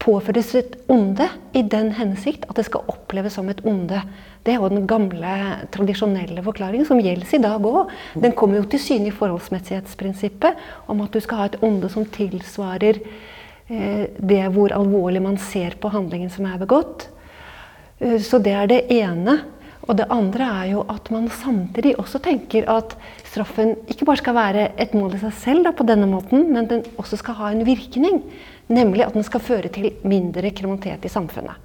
påføres 0.00 0.54
et 0.56 0.76
onde 0.88 1.26
i 1.56 1.62
den 1.68 1.92
hensikt 1.98 2.46
at 2.48 2.56
det 2.58 2.66
skal 2.68 2.88
oppleves 2.88 3.36
som 3.36 3.48
et 3.52 3.60
onde. 3.68 4.00
Det 4.44 4.54
er 4.54 4.60
jo 4.60 4.70
den 4.72 4.88
gamle, 4.88 5.34
tradisjonelle 5.72 6.44
forklaringen 6.44 6.88
som 6.88 7.00
gjelder 7.00 7.36
i 7.36 7.42
dag 7.44 7.68
òg. 7.68 7.92
Den 8.20 8.36
kommer 8.36 8.60
jo 8.60 8.68
til 8.68 8.82
syne 8.82 9.10
i 9.10 9.16
forholdsmessighetsprinsippet 9.16 10.60
om 10.92 11.04
at 11.04 11.12
du 11.12 11.20
skal 11.24 11.40
ha 11.40 11.48
et 11.50 11.60
onde 11.64 11.92
som 11.92 12.08
tilsvarer 12.08 13.00
eh, 13.68 14.04
det 14.16 14.44
hvor 14.56 14.72
alvorlig 14.76 15.24
man 15.24 15.40
ser 15.40 15.76
på 15.80 15.92
handlingen 15.92 16.32
som 16.32 16.48
er 16.48 16.60
begått. 16.60 17.10
Eh, 17.98 18.20
så 18.20 18.38
det 18.42 18.54
er 18.54 18.70
det 18.70 18.80
ene. 18.92 19.40
Og 19.84 19.98
det 19.98 20.06
andre 20.12 20.46
er 20.62 20.70
jo 20.72 20.84
at 20.88 21.10
man 21.12 21.26
samtidig 21.28 21.92
også 22.00 22.18
tenker 22.24 22.64
at 22.72 22.94
straffen 23.28 23.74
ikke 23.92 24.06
bare 24.08 24.22
skal 24.22 24.36
være 24.38 24.62
et 24.80 24.94
mål 24.96 25.18
i 25.18 25.20
seg 25.20 25.34
selv 25.42 25.66
da, 25.66 25.74
på 25.76 25.84
denne 25.84 26.08
måten, 26.08 26.46
men 26.54 26.70
den 26.70 26.86
også 26.96 27.18
skal 27.20 27.36
ha 27.42 27.50
en 27.52 27.66
virkning. 27.68 28.22
Nemlig 28.72 29.04
at 29.04 29.16
den 29.16 29.26
skal 29.26 29.44
føre 29.44 29.68
til 29.68 29.90
mindre 30.08 30.54
kriminalitet 30.56 31.04
i 31.04 31.12
samfunnet. 31.12 31.60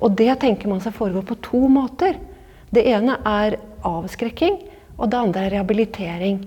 Og 0.00 0.16
det 0.16 0.32
tenker 0.40 0.70
man 0.70 0.80
seg 0.82 0.96
foregår 0.96 1.26
på 1.28 1.40
to 1.44 1.60
måter. 1.70 2.16
Det 2.72 2.86
ene 2.88 3.18
er 3.28 3.58
avskrekking, 3.84 4.56
og 4.96 5.10
det 5.12 5.20
andre 5.20 5.44
er 5.44 5.54
rehabilitering. 5.58 6.40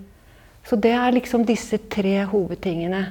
Så 0.66 0.80
det 0.82 0.96
er 0.98 1.14
liksom 1.14 1.46
disse 1.46 1.78
tre 1.94 2.24
hovedtingene. 2.26 3.04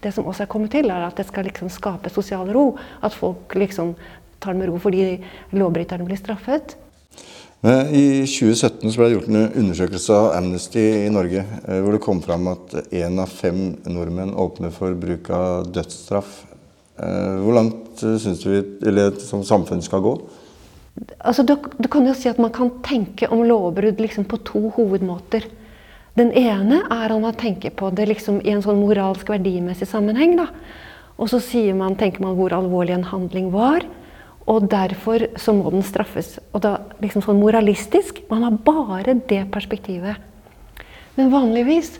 Det 0.00 0.12
som 0.14 0.26
også 0.30 0.44
er 0.46 0.50
kommet 0.50 0.72
til, 0.72 0.88
er 0.94 1.04
at 1.04 1.18
det 1.18 1.26
skal 1.28 1.44
liksom 1.48 1.68
skape 1.74 2.10
sosial 2.14 2.48
ro. 2.54 2.70
At 3.04 3.12
folk 3.12 3.54
liksom 3.58 3.92
tar 4.38 4.54
det 4.54 4.62
med 4.62 4.70
ro 4.70 4.78
fordi 4.82 5.18
lovbryterne 5.56 6.06
blir 6.06 6.20
straffet. 6.20 6.76
I 7.58 8.22
2017 8.22 8.92
så 8.92 9.00
ble 9.00 9.08
det 9.08 9.14
gjort 9.16 9.30
en 9.32 9.48
undersøkelse 9.64 10.14
av 10.14 10.28
Amnesty 10.36 10.84
i 11.00 11.08
Norge, 11.10 11.42
eh, 11.42 11.80
hvor 11.82 11.96
det 11.96 12.04
kom 12.04 12.20
fram 12.22 12.46
at 12.52 12.76
én 12.94 13.18
av 13.18 13.32
fem 13.34 13.72
nordmenn 13.82 14.30
åpner 14.38 14.70
for 14.70 14.94
bruk 14.94 15.26
av 15.34 15.66
dødsstraff. 15.74 16.44
Eh, 17.02 17.34
Hvor 17.42 17.58
langt 17.58 18.04
eh, 18.06 18.14
syns 18.22 18.44
du 18.44 18.52
vi 18.52 18.60
eller, 18.86 19.18
som 19.18 19.42
samfunn 19.42 19.82
skal 19.82 20.04
gå? 20.06 20.14
Altså, 21.18 21.42
du, 21.42 21.56
du 21.78 21.90
kan 21.90 22.06
jo 22.06 22.14
si 22.14 22.30
at 22.30 22.38
man 22.38 22.54
kan 22.54 22.70
tenke 22.86 23.26
om 23.30 23.42
lovbrudd 23.46 23.98
liksom 24.02 24.26
på 24.30 24.38
to 24.46 24.68
hovedmåter. 24.78 25.50
Den 26.18 26.30
ene 26.34 26.84
er 26.90 27.14
om 27.14 27.26
man 27.26 27.36
tenker 27.38 27.74
på 27.74 27.90
det 27.94 28.08
liksom 28.10 28.40
i 28.42 28.54
en 28.54 28.62
sånn 28.62 28.80
moralsk, 28.82 29.28
verdimessig 29.30 29.86
sammenheng. 29.90 30.38
Da. 30.38 30.48
Og 31.18 31.30
så 31.30 31.42
man, 31.74 31.98
tenker 31.98 32.22
man 32.22 32.38
hvor 32.38 32.54
alvorlig 32.54 32.94
en 32.94 33.10
handling 33.10 33.50
var. 33.54 33.82
Og 34.48 34.68
derfor 34.72 35.26
så 35.36 35.52
må 35.52 35.70
den 35.74 35.84
straffes. 35.84 36.38
Og 36.56 36.62
da 36.64 36.78
liksom 37.02 37.24
sånn 37.24 37.40
moralistisk. 37.40 38.22
Man 38.30 38.46
har 38.46 38.60
bare 38.64 39.18
det 39.28 39.42
perspektivet. 39.52 40.16
Men 41.18 41.32
vanligvis 41.34 41.98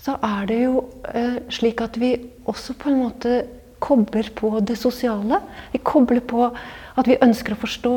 så 0.00 0.14
er 0.22 0.46
det 0.48 0.58
jo 0.62 0.84
eh, 1.10 1.38
slik 1.52 1.82
at 1.82 1.98
vi 1.98 2.14
også 2.46 2.76
på 2.78 2.92
en 2.92 3.00
måte 3.02 3.38
kobler 3.82 4.30
på 4.38 4.54
det 4.64 4.78
sosiale. 4.80 5.40
Vi 5.72 5.82
kobler 5.84 6.22
på 6.24 6.46
at 6.48 7.08
vi 7.10 7.18
ønsker 7.22 7.56
å 7.56 7.60
forstå 7.60 7.94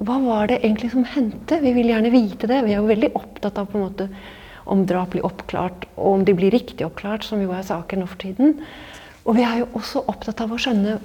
hva 0.00 0.16
var 0.24 0.48
det 0.48 0.60
egentlig 0.62 0.92
som 0.94 1.04
hendte. 1.04 1.58
Vi 1.60 1.74
vil 1.76 1.90
gjerne 1.90 2.12
vite 2.14 2.48
det. 2.48 2.62
Vi 2.64 2.72
er 2.72 2.80
jo 2.80 2.88
veldig 2.88 3.12
opptatt 3.18 3.58
av 3.60 3.68
på 3.68 3.76
en 3.76 3.88
måte 3.88 4.08
om 4.70 4.84
drap 4.86 5.10
blir 5.12 5.26
oppklart, 5.26 5.88
og 5.96 6.20
om 6.20 6.24
de 6.24 6.34
blir 6.36 6.52
riktig 6.54 6.84
oppklart, 6.86 7.24
som 7.26 7.40
jo 7.42 7.50
er 7.56 7.64
saken 7.66 8.02
nå 8.02 8.06
for 8.08 8.20
tiden. 8.22 8.60
Og 9.26 9.36
vi 9.36 9.44
er 9.44 9.62
jo 9.62 9.70
også 9.76 10.04
opptatt 10.08 10.40
av 10.44 10.52
å 10.54 10.60
skjønne 10.60 11.00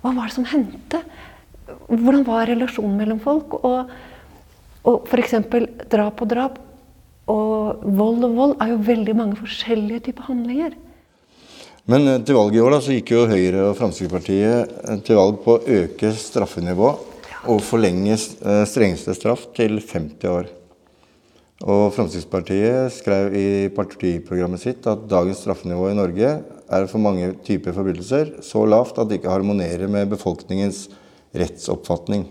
hva 0.00 0.12
var 0.14 0.30
det 0.30 0.36
som 0.36 0.46
hendte. 0.48 1.02
Hvordan 1.90 2.24
var 2.26 2.46
relasjonen 2.50 2.98
mellom 3.00 3.20
folk? 3.22 3.56
Og, 3.66 3.90
og 4.86 5.08
f.eks. 5.10 5.36
drap 5.90 6.22
og 6.22 6.30
drap 6.30 6.60
og 7.30 7.82
vold 7.84 8.24
og 8.26 8.36
vold 8.38 8.54
er 8.62 8.72
jo 8.72 8.78
veldig 8.86 9.16
mange 9.18 9.38
forskjellige 9.38 10.06
typer 10.08 10.30
handlinger. 10.30 10.76
Men 11.90 12.06
eh, 12.06 12.20
til 12.22 12.38
valget 12.38 12.60
i 12.60 12.62
år 12.64 12.74
da, 12.74 12.80
så 12.84 12.94
gikk 12.94 13.12
jo 13.14 13.26
Høyre 13.30 13.66
og 13.70 13.76
Fremskrittspartiet 13.78 14.74
eh, 14.84 15.02
til 15.06 15.18
valg 15.18 15.40
på 15.44 15.56
å 15.56 15.76
øke 15.80 16.12
straffenivået 16.18 17.06
og 17.50 17.60
forlenge 17.64 18.14
eh, 18.14 18.64
strengeste 18.68 19.14
straff 19.16 19.48
til 19.56 19.78
50 19.80 20.30
år. 20.30 20.50
Og 21.60 21.90
Fremskrittspartiet 21.92 22.94
skrev 22.94 23.34
i 23.36 23.48
partiprogrammet 23.74 24.62
sitt 24.62 24.86
at 24.88 25.02
dagens 25.10 25.42
straffenivå 25.42 25.90
i 25.90 25.98
Norge 25.98 26.30
er 26.70 26.86
for 26.88 27.02
mange 27.02 27.34
typer 27.44 27.74
forbrytelser 27.76 28.38
så 28.46 28.62
lavt 28.68 29.00
at 29.00 29.10
det 29.10 29.18
ikke 29.20 29.32
harmonerer 29.34 29.90
med 29.90 30.12
befolkningens 30.12 30.86
rettsoppfatning. 31.36 32.26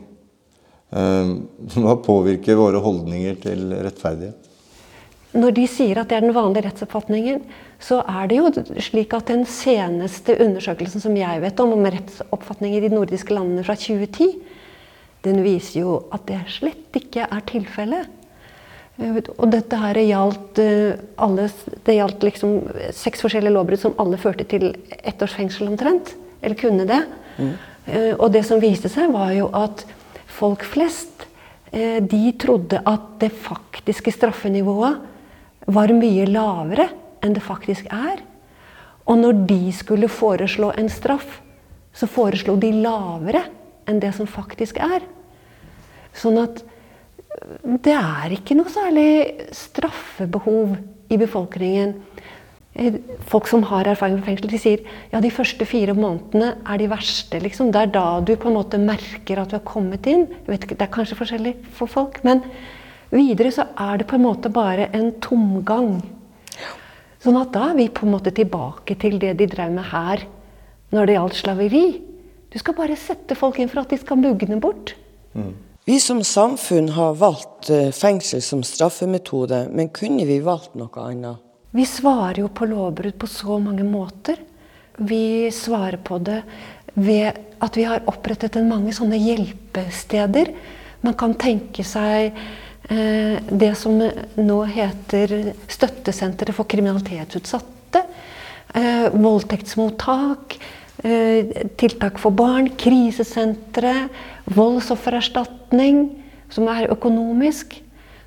Eh, 0.92 1.34
Hva 1.84 1.98
påvirker 2.06 2.60
våre 2.60 2.84
holdninger 2.84 3.42
til 3.46 3.74
rettferdighet? 3.78 4.46
Når 5.30 5.52
de 5.54 5.64
sier 5.70 6.00
at 6.02 6.10
det 6.10 6.18
er 6.18 6.24
den 6.26 6.34
vanlige 6.34 6.66
rettsoppfatningen, 6.66 7.44
så 7.80 8.00
er 8.02 8.30
det 8.32 8.40
jo 8.40 8.80
slik 8.82 9.14
at 9.14 9.30
den 9.30 9.44
seneste 9.46 10.34
undersøkelsen 10.42 11.04
som 11.04 11.18
jeg 11.18 11.44
vet 11.44 11.62
om, 11.62 11.76
om 11.76 11.86
rettsoppfatninger 11.86 12.82
i 12.82 12.90
de 12.90 12.96
nordiske 12.96 13.36
landene 13.36 13.66
fra 13.68 13.76
2010, 13.78 14.32
den 15.28 15.44
viser 15.46 15.84
jo 15.84 16.00
at 16.16 16.26
det 16.32 16.40
slett 16.50 16.98
ikke 16.98 17.28
er 17.28 17.46
tilfellet. 17.46 18.16
Og 19.00 19.46
dette 19.54 19.78
her 19.80 20.02
gjaldt, 20.02 20.60
eh, 20.60 20.98
alle, 21.24 21.46
det 21.86 21.96
gjaldt 21.96 22.26
liksom 22.26 22.58
seks 22.96 23.22
forskjellige 23.24 23.54
lovbrudd 23.56 23.84
som 23.86 23.96
alle 24.02 24.20
førte 24.20 24.48
til 24.50 24.74
ett 25.00 25.22
års 25.24 25.38
fengsel 25.38 25.70
omtrent. 25.70 26.16
Eller 26.42 26.58
kunne 26.60 26.88
det. 26.90 27.00
Eh, 27.38 27.54
Og 28.20 28.28
det 28.34 28.44
som 28.46 28.62
viste 28.62 28.90
seg, 28.92 29.10
var 29.14 29.32
jo 29.34 29.48
at 29.56 29.86
folk 30.40 30.64
flest 30.68 31.26
eh, 31.72 32.00
de 32.04 32.32
trodde 32.40 32.82
at 32.86 33.12
det 33.22 33.32
faktiske 33.34 34.14
straffenivået 34.16 35.70
var 35.70 35.94
mye 35.94 36.26
lavere 36.30 36.88
enn 37.26 37.36
det 37.36 37.44
faktisk 37.44 37.90
er. 37.92 38.24
Og 39.10 39.20
når 39.20 39.46
de 39.50 39.62
skulle 39.76 40.10
foreslå 40.12 40.72
en 40.78 40.90
straff, 40.92 41.40
så 41.94 42.08
foreslo 42.08 42.56
de 42.62 42.72
lavere 42.78 43.44
enn 43.90 44.00
det 44.02 44.14
som 44.16 44.30
faktisk 44.30 44.78
er. 44.82 45.04
Sånn 46.16 46.38
at 46.42 46.62
øh, 46.62 47.80
det 47.86 47.96
er 47.96 48.38
ikke 48.38 48.58
noe 48.58 48.72
særlig 48.72 49.50
straffebehov 49.56 50.78
i 51.10 51.18
befolkningen. 51.18 51.98
Eh, 52.76 52.94
Folk 53.30 53.48
som 53.48 53.64
har 53.70 53.88
erfaring 53.88 54.20
med 54.20 54.26
fengsel, 54.26 54.50
de 54.50 54.60
sier 54.62 54.84
ja, 55.12 55.20
de 55.22 55.32
første 55.34 55.66
fire 55.68 55.94
månedene 55.98 56.56
er 56.66 56.82
de 56.82 56.90
verste. 56.90 57.40
Liksom. 57.42 57.72
Det 57.74 57.82
er 57.82 57.94
da 57.94 58.20
du 58.26 58.36
på 58.36 58.50
en 58.50 58.58
måte 58.58 58.80
merker 58.82 59.42
at 59.42 59.52
du 59.52 59.58
har 59.58 59.66
kommet 59.68 60.08
inn. 60.10 60.28
Jeg 60.46 60.54
vet 60.54 60.68
ikke, 60.68 60.78
Det 60.80 60.88
er 60.88 60.96
kanskje 60.98 61.20
forskjellig 61.20 61.56
for 61.78 61.88
folk. 61.88 62.24
Men 62.24 62.44
videre 63.12 63.52
så 63.54 63.68
er 63.78 63.98
det 63.98 64.08
på 64.08 64.18
en 64.18 64.26
måte 64.26 64.50
bare 64.54 64.90
en 64.94 65.12
tomgang. 65.22 66.02
Sånn 67.20 67.36
at 67.42 67.52
da 67.52 67.72
er 67.72 67.76
vi 67.76 67.90
på 67.92 68.06
en 68.08 68.14
måte 68.16 68.32
tilbake 68.32 68.96
til 69.00 69.20
det 69.20 69.36
de 69.42 69.48
drev 69.52 69.74
med 69.76 69.90
her 69.92 70.24
når 70.96 71.06
det 71.06 71.18
gjaldt 71.18 71.36
slaveri. 71.42 71.88
Du 72.50 72.58
skal 72.58 72.78
bare 72.78 72.96
sette 72.98 73.36
folk 73.38 73.60
inn 73.60 73.70
for 73.70 73.84
at 73.84 73.92
de 73.92 74.00
skal 74.00 74.18
mugne 74.18 74.58
bort. 74.62 74.96
Vi 75.86 76.00
som 76.02 76.24
samfunn 76.24 76.90
har 76.96 77.18
valgt 77.20 77.70
eh, 77.74 77.92
fengsel 77.94 78.42
som 78.46 78.64
straffemetode, 78.66 79.68
men 79.74 79.92
kunne 79.94 80.26
vi 80.30 80.40
valgt 80.46 80.76
noe 80.78 81.04
annet? 81.04 81.49
Vi 81.72 81.86
svarer 81.86 82.42
jo 82.42 82.50
på 82.50 82.66
lovbrudd 82.66 83.18
på 83.22 83.28
så 83.30 83.60
mange 83.62 83.84
måter. 83.86 84.40
Vi 84.98 85.52
svarer 85.54 86.00
på 86.02 86.18
det 86.18 86.42
ved 86.96 87.38
at 87.62 87.78
vi 87.78 87.86
har 87.86 88.08
opprettet 88.10 88.58
en 88.58 88.72
mange 88.72 88.94
sånne 88.96 89.20
hjelpesteder. 89.22 90.50
Man 91.06 91.16
kan 91.20 91.36
tenke 91.40 91.86
seg 91.86 92.34
eh, 92.90 93.38
det 93.38 93.70
som 93.78 94.00
nå 94.00 94.58
heter 94.74 95.54
Støttesenteret 95.70 96.58
for 96.58 96.68
kriminalitetsutsatte. 96.70 98.02
Eh, 98.74 99.06
voldtektsmottak. 99.14 100.58
Eh, 101.06 101.54
tiltak 101.78 102.18
for 102.20 102.34
barn. 102.34 102.72
Krisesentre. 102.82 104.10
Voldsoffererstatning, 104.58 106.02
som 106.50 106.68
er 106.74 106.90
økonomisk. 106.90 107.78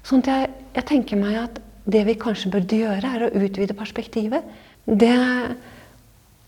Sånn 0.06 0.22
at 0.22 0.30
jeg, 0.30 0.56
jeg 0.78 0.90
tenker 0.94 1.18
meg 1.26 1.42
at 1.42 1.62
det 1.84 2.02
vi 2.06 2.18
kanskje 2.18 2.50
burde 2.52 2.78
gjøre, 2.78 3.08
er 3.08 3.26
å 3.26 3.32
utvide 3.42 3.76
perspektivet. 3.78 4.46
Det, 4.86 5.14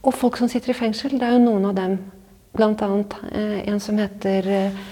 og 0.05 0.15
folk 0.15 0.39
som 0.39 0.51
sitter 0.51 0.73
i 0.73 0.79
fengsel, 0.79 1.17
det 1.19 1.27
er 1.27 1.37
jo 1.37 1.45
noen 1.47 1.71
av 1.71 1.79
dem. 1.79 1.97
Blant 2.55 2.83
annet 2.87 3.17
eh, 3.33 3.61
en 3.73 3.81
som 3.83 3.99
heter 3.99 4.47
eh, 4.47 4.83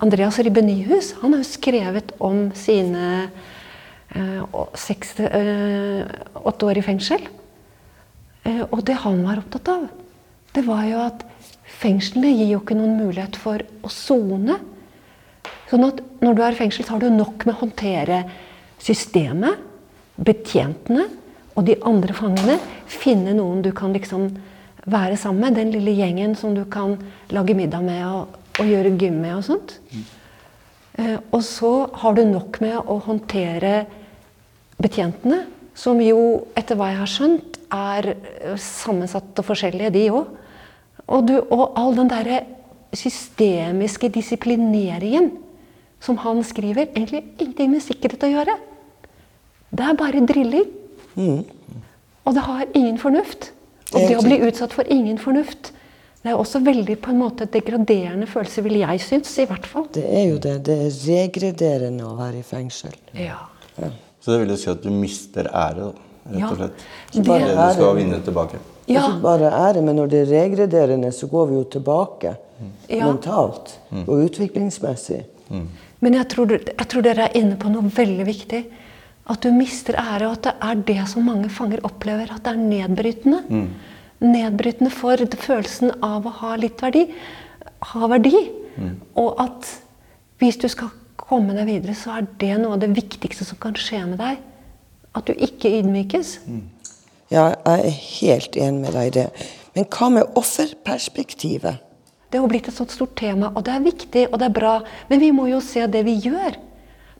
Andreas 0.00 0.38
Ribbe 0.40 0.62
Nyhus. 0.64 1.12
Han 1.20 1.34
har 1.34 1.42
jo 1.42 1.50
skrevet 1.50 2.14
om 2.24 2.46
sine 2.56 3.06
eh, 4.16 4.60
seks, 4.80 5.18
eh, 5.20 6.08
åtte 6.40 6.70
år 6.70 6.80
i 6.80 6.86
fengsel. 6.86 7.28
Og 8.72 8.80
det 8.88 8.96
han 9.02 9.18
var 9.20 9.42
opptatt 9.42 9.68
av, 9.68 9.82
det 10.56 10.62
var 10.64 10.86
jo 10.88 11.02
at 11.04 11.26
fengslene 11.80 12.32
gir 12.32 12.54
jo 12.54 12.62
ikke 12.62 12.76
noen 12.78 12.96
mulighet 12.96 13.36
for 13.38 13.60
å 13.84 13.90
sone. 13.92 14.56
Sånn 15.68 15.84
at 15.86 16.00
når 16.24 16.38
du 16.38 16.40
er 16.42 16.56
i 16.56 16.58
fengsel, 16.58 16.86
så 16.86 16.96
har 16.96 17.04
du 17.04 17.12
nok 17.12 17.44
med 17.44 17.52
å 17.52 17.60
håndtere 17.60 18.22
systemet, 18.80 19.68
betjentene, 20.20 21.08
og 21.56 21.66
de 21.66 21.76
andre 21.86 22.14
fangene. 22.16 22.56
Finne 22.90 23.34
noen 23.36 23.62
du 23.64 23.70
kan 23.76 23.92
liksom 23.94 24.28
være 24.90 25.18
sammen 25.20 25.44
med. 25.44 25.58
Den 25.58 25.72
lille 25.74 25.94
gjengen 25.98 26.36
som 26.38 26.54
du 26.56 26.64
kan 26.70 26.96
lage 27.34 27.56
middag 27.58 27.84
med 27.84 28.04
og, 28.06 28.36
og 28.60 28.68
gjøre 28.70 28.96
gym 29.00 29.20
med 29.22 29.36
og 29.38 29.46
sånt. 29.46 29.76
Eh, 30.98 31.16
og 31.30 31.42
så 31.46 31.72
har 32.02 32.16
du 32.16 32.24
nok 32.28 32.60
med 32.62 32.78
å 32.80 33.00
håndtere 33.04 33.84
betjentene, 34.80 35.44
som 35.76 36.00
jo, 36.02 36.46
etter 36.58 36.76
hva 36.76 36.90
jeg 36.90 37.00
har 37.00 37.10
skjønt, 37.10 37.58
er 37.72 38.12
eh, 38.14 38.56
sammensatt 38.60 39.38
og 39.38 39.46
forskjellige, 39.46 39.92
de 39.94 40.06
òg. 40.12 40.32
Og, 41.10 41.30
og 41.50 41.78
all 41.78 41.96
den 41.96 42.10
derre 42.10 42.42
systemiske 42.94 44.10
disiplineringen 44.12 45.30
som 46.02 46.18
han 46.22 46.42
skriver, 46.46 46.88
egentlig 46.94 47.24
ingenting 47.38 47.72
med 47.74 47.84
sikkerhet 47.84 48.26
å 48.26 48.30
gjøre. 48.30 48.56
Det 49.70 49.86
er 49.86 49.94
bare 49.98 50.22
drilling. 50.26 50.70
Og 52.24 52.34
det 52.34 52.42
har 52.46 52.64
ingen 52.74 52.98
fornuft. 52.98 53.50
Og 53.94 54.00
Det 54.06 54.16
å 54.18 54.22
bli 54.22 54.38
utsatt 54.46 54.72
for 54.72 54.84
ingen 54.90 55.18
fornuft, 55.18 55.72
det 56.22 56.30
er 56.30 56.36
også 56.38 56.60
veldig 56.62 56.98
på 57.02 57.10
en 57.10 57.18
måte 57.22 57.46
degraderende 57.50 58.26
følelse, 58.28 58.62
vil 58.62 58.76
jeg 58.82 59.00
synes, 59.00 59.32
i 59.40 59.46
hvert 59.48 59.66
fall. 59.66 59.86
Det 59.94 60.04
er 60.04 60.26
jo 60.28 60.36
det. 60.38 60.56
Det 60.66 60.76
er 60.84 60.90
regrederende 61.08 62.04
å 62.06 62.14
være 62.18 62.38
i 62.38 62.42
fengsel. 62.46 62.92
Ja. 63.16 63.38
Så 64.20 64.32
det 64.34 64.40
vil 64.42 64.52
jo 64.52 64.56
si 64.60 64.68
at 64.70 64.82
du 64.84 64.90
mister 64.92 65.48
ære, 65.48 65.88
da, 65.88 66.34
rett 66.34 66.50
og 66.50 66.56
slett. 66.58 66.72
det- 67.14 67.22
Det 67.24 67.30
er 67.30 67.46
det 67.46 67.56
du 67.56 67.72
skal 67.72 67.96
vinne 67.96 68.20
tilbake. 68.22 68.58
Ja. 68.86 69.00
Ikke 69.08 69.22
bare 69.22 69.50
ære, 69.50 69.82
men 69.82 69.96
når 69.96 70.08
det 70.10 70.28
er 70.28 70.42
regrederende, 70.44 71.10
så 71.12 71.26
går 71.30 71.46
vi 71.48 71.54
jo 71.54 71.64
tilbake 71.64 72.36
Ja. 72.88 73.06
mentalt 73.06 73.78
og 74.06 74.30
utviklingsmessig. 74.30 75.24
Men 76.00 76.12
jeg 76.14 76.28
tror, 76.28 76.46
jeg 76.50 76.88
tror 76.88 77.02
dere 77.02 77.18
er 77.28 77.32
inne 77.34 77.56
på 77.56 77.70
noe 77.70 77.82
veldig 77.82 78.26
viktig. 78.26 78.64
At 79.30 79.42
du 79.44 79.52
mister 79.54 79.98
ære, 80.00 80.26
og 80.28 80.38
at 80.38 80.46
det 80.48 80.54
er 80.60 80.80
det 80.88 81.08
som 81.08 81.26
mange 81.28 81.50
fanger 81.52 81.84
opplever. 81.86 82.32
At 82.32 82.44
det 82.44 82.54
er 82.54 82.62
nedbrytende. 82.62 83.42
Nedbrytende 84.20 84.90
for 84.92 85.16
følelsen 85.16 85.92
av 86.02 86.26
å 86.26 86.32
ha 86.40 86.56
litt 86.56 86.82
verdi. 86.82 87.06
Ha 87.92 88.08
verdi. 88.10 88.34
Og 89.20 89.40
at 89.40 89.68
hvis 90.40 90.56
du 90.60 90.68
skal 90.72 90.90
komme 91.20 91.54
deg 91.54 91.68
videre, 91.68 91.94
så 91.94 92.16
er 92.16 92.26
det 92.40 92.56
noe 92.58 92.74
av 92.74 92.82
det 92.82 92.90
viktigste 92.96 93.44
som 93.46 93.60
kan 93.60 93.76
skje 93.78 94.02
med 94.08 94.18
deg. 94.20 94.40
At 95.14 95.26
du 95.26 95.34
ikke 95.34 95.70
ydmykes. 95.80 96.38
Ja, 97.30 97.52
jeg 97.54 97.84
er 97.84 98.00
helt 98.20 98.56
enig 98.56 98.80
med 98.86 98.96
deg 98.96 99.10
i 99.10 99.14
det. 99.20 99.28
Men 99.76 99.86
hva 99.94 100.08
med 100.10 100.38
offerperspektivet? 100.38 101.86
Det 102.30 102.38
har 102.38 102.50
blitt 102.50 102.68
et 102.70 102.74
sånt 102.74 102.92
stort 102.94 103.16
tema, 103.18 103.50
og 103.54 103.64
det 103.66 103.74
er 103.74 103.82
viktig 103.82 104.24
og 104.28 104.38
det 104.38 104.48
er 104.48 104.54
bra. 104.54 104.74
Men 105.10 105.22
vi 105.22 105.30
må 105.34 105.48
jo 105.50 105.60
se 105.62 105.82
det 105.90 106.04
vi 106.06 106.16
gjør. 106.22 106.58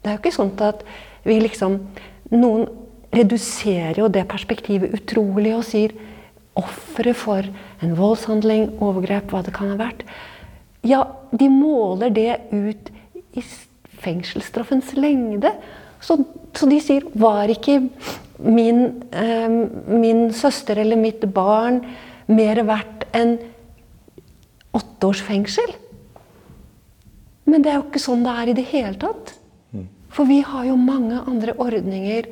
Det 0.00 0.08
er 0.08 0.16
jo 0.16 0.22
ikke 0.22 0.34
sånn 0.34 0.52
at 0.66 0.84
vi 1.26 1.40
liksom 1.42 1.80
Noen 2.30 2.68
reduserer 3.10 3.98
jo 3.98 4.06
det 4.12 4.22
perspektivet 4.30 4.92
utrolig 4.94 5.50
og 5.56 5.64
sier 5.66 5.94
offeret 6.58 7.18
for 7.18 7.46
en 7.82 7.96
voldshandling, 7.98 8.68
overgrep, 8.82 9.32
hva 9.32 9.42
det 9.42 9.54
kan 9.56 9.72
ha 9.72 9.78
vært. 9.80 10.04
Ja, 10.86 11.02
de 11.34 11.48
måler 11.50 12.12
det 12.14 12.38
ut 12.52 12.90
i 13.34 13.42
fengselsstraffens 14.00 14.94
lengde. 14.96 15.52
Så, 16.00 16.16
så 16.56 16.68
de 16.70 16.78
sier 16.80 17.04
Var 17.12 17.52
ikke 17.52 17.80
min, 18.40 19.02
eh, 19.12 19.50
min 19.90 20.30
søster 20.32 20.80
eller 20.80 20.96
mitt 20.96 21.26
barn 21.34 21.82
mer 22.30 22.62
verdt 22.64 23.04
enn 23.16 23.36
åtte 24.76 25.10
års 25.10 25.20
fengsel? 25.26 25.74
Men 27.50 27.64
det 27.64 27.72
er 27.72 27.80
jo 27.80 27.88
ikke 27.88 28.02
sånn 28.02 28.24
det 28.24 28.38
er 28.38 28.52
i 28.52 28.56
det 28.56 28.66
hele 28.70 28.96
tatt. 29.02 29.34
For 30.10 30.26
vi 30.26 30.40
har 30.46 30.66
jo 30.66 30.76
mange 30.76 31.20
andre 31.30 31.54
ordninger 31.58 32.28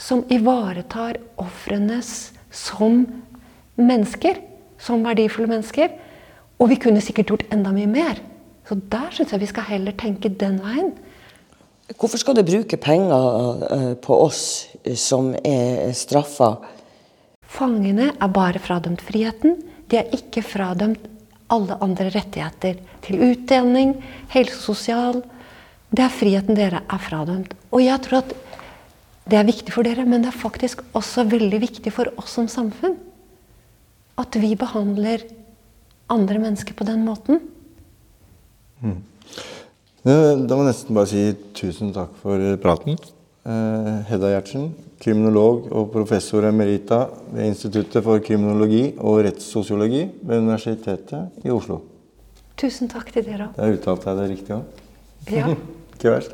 som 0.00 0.24
ivaretar 0.32 1.18
ofrenes 1.40 2.32
som 2.50 3.04
mennesker. 3.80 4.40
Som 4.80 5.04
verdifulle 5.04 5.50
mennesker. 5.50 5.92
Og 6.60 6.70
vi 6.72 6.80
kunne 6.80 7.02
sikkert 7.04 7.32
gjort 7.32 7.46
enda 7.52 7.72
mye 7.72 7.88
mer. 7.88 8.20
Så 8.68 8.76
der 8.92 9.08
syns 9.12 9.32
jeg 9.34 9.42
vi 9.42 9.48
skal 9.50 9.68
heller 9.68 9.96
tenke 9.98 10.30
den 10.30 10.60
veien. 10.62 10.92
Hvorfor 11.98 12.20
skal 12.22 12.36
du 12.38 12.44
bruke 12.46 12.78
penger 12.78 13.64
eh, 13.66 13.94
på 13.98 14.14
oss 14.14 14.68
eh, 14.84 14.94
som 14.94 15.32
er 15.42 15.90
straffa? 15.96 16.52
Fangene 17.50 18.12
er 18.14 18.30
bare 18.30 18.62
fradømt 18.62 19.02
friheten. 19.02 19.56
De 19.90 19.98
er 19.98 20.12
ikke 20.14 20.44
fradømt 20.46 21.08
alle 21.50 21.74
andre 21.82 22.12
rettigheter 22.14 22.78
til 23.02 23.24
utdanning, 23.32 23.96
helse 24.30 24.60
og 24.60 24.62
sosial. 24.68 25.18
Det 25.90 26.04
er 26.04 26.12
friheten 26.14 26.58
dere 26.58 26.84
er 26.86 27.02
fradømt. 27.02 27.54
Og 27.74 27.82
jeg 27.82 27.98
tror 28.04 28.22
at 28.22 28.34
det 29.30 29.38
er 29.38 29.46
viktig 29.46 29.74
for 29.74 29.86
dere, 29.86 30.06
men 30.06 30.22
det 30.22 30.30
er 30.30 30.38
faktisk 30.38 30.82
også 30.96 31.26
veldig 31.30 31.60
viktig 31.62 31.92
for 31.94 32.10
oss 32.18 32.36
som 32.38 32.48
samfunn. 32.50 32.96
At 34.18 34.36
vi 34.38 34.54
behandler 34.58 35.24
andre 36.10 36.42
mennesker 36.42 36.74
på 36.76 36.86
den 36.86 37.04
måten. 37.06 37.40
Mm. 38.80 39.00
Da 40.02 40.56
må 40.56 40.62
jeg 40.62 40.70
nesten 40.70 40.96
bare 40.96 41.10
si 41.10 41.24
tusen 41.58 41.92
takk 41.94 42.14
for 42.22 42.42
praten. 42.62 42.96
Eh, 43.44 43.90
Hedda 44.08 44.30
Gjertsen, 44.34 44.70
kriminolog 45.00 45.68
og 45.72 45.90
professor 45.92 46.44
emerita 46.48 47.02
ved 47.32 47.50
Instituttet 47.50 48.04
for 48.04 48.22
kriminologi 48.24 48.94
og 48.98 49.22
rettssosiologi 49.26 50.06
ved 50.22 50.42
Universitetet 50.42 51.44
i 51.44 51.52
Oslo. 51.52 51.80
Tusen 52.60 52.90
takk 52.92 53.12
til 53.14 53.26
dere. 53.26 53.50
Der 53.56 53.76
uttalte 53.76 54.10
jeg 54.10 54.20
det 54.20 54.30
riktig 54.34 54.56
òg. 54.58 54.80
Ja. 55.30 55.52
Ikke 56.00 56.10
verst. 56.10 56.30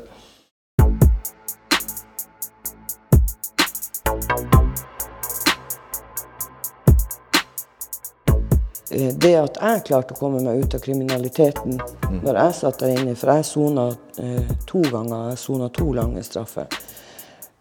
Eh, 8.91 9.15
Det 9.15 9.35
at 9.35 9.57
jeg 9.59 9.83
klarte 9.89 10.15
å 10.15 10.17
komme 10.17 10.39
meg 10.39 10.63
ut 10.63 10.77
av 10.77 10.79
kriminaliteten 10.85 11.75
når 12.23 12.39
jeg 12.39 12.55
satt 12.61 12.79
der 12.79 12.93
inne, 12.95 13.15
for 13.19 13.33
jeg 13.35 13.47
sona 13.49 13.89
eh, 14.23 14.53
to 14.71 14.85
ganger, 14.87 15.33
jeg 15.33 15.41
sona 15.41 15.67
to 15.75 15.91
lange 15.97 16.23
straffer, 16.23 16.71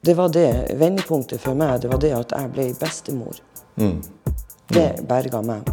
det 0.06 0.14
var 0.14 0.30
det 0.30 0.76
vendepunktet 0.78 1.42
for 1.42 1.58
meg. 1.58 1.80
Det 1.82 1.90
var 1.90 1.98
det 1.98 2.12
at 2.14 2.36
jeg 2.38 2.52
ble 2.54 2.68
bestemor. 2.78 3.40
Mm. 3.82 3.98
Det 4.70 4.90
berga 5.08 5.42
meg. 5.42 5.66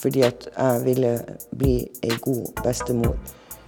Fordi 0.00 0.24
at 0.24 0.48
jeg 0.48 0.80
ville 0.86 1.12
bli 1.52 1.74
ei 2.00 2.16
god 2.24 2.62
bestemor. 2.64 3.18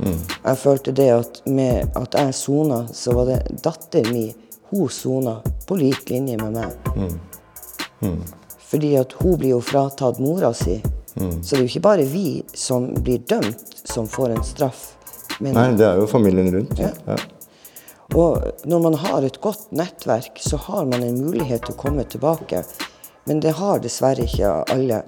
Jeg 0.01 0.59
følte 0.59 0.95
det 0.97 1.09
at 1.13 1.41
med 1.47 1.97
at 1.99 2.15
jeg 2.17 2.35
sona, 2.35 2.85
så 2.93 3.15
var 3.17 3.29
det 3.29 3.41
datter 3.65 4.07
mi 4.13 4.31
Hun 4.71 4.89
sona 4.89 5.41
på 5.67 5.77
lik 5.77 6.11
linje 6.11 6.37
med 6.39 6.55
meg. 6.55 6.71
Fordi 8.71 8.93
at 9.01 9.13
hun 9.19 9.35
blir 9.39 9.57
jo 9.57 9.61
fratatt 9.61 10.21
mora 10.23 10.53
si. 10.55 10.77
Så 11.19 11.57
det 11.57 11.57
er 11.57 11.65
jo 11.65 11.71
ikke 11.73 11.83
bare 11.89 12.07
vi 12.07 12.43
som 12.55 12.87
blir 13.03 13.19
dømt, 13.27 13.83
som 13.85 14.07
får 14.09 14.37
en 14.37 14.45
straff. 14.47 14.85
Men, 15.41 15.57
Nei, 15.57 15.73
det 15.75 15.89
er 15.89 15.99
jo 15.99 16.07
familien 16.07 16.53
rundt. 16.55 16.79
Ja. 16.79 16.93
Ja. 17.09 17.17
Og 18.15 18.67
når 18.67 18.83
man 18.83 18.97
har 19.03 19.27
et 19.27 19.41
godt 19.43 19.71
nettverk, 19.75 20.39
så 20.43 20.59
har 20.69 20.87
man 20.87 21.03
en 21.03 21.19
mulighet 21.25 21.67
til 21.67 21.75
å 21.75 21.81
komme 21.81 22.05
tilbake. 22.11 22.63
Men 23.27 23.43
det 23.43 23.57
har 23.59 23.83
dessverre 23.83 24.27
ikke 24.27 24.55
alle. 24.75 25.03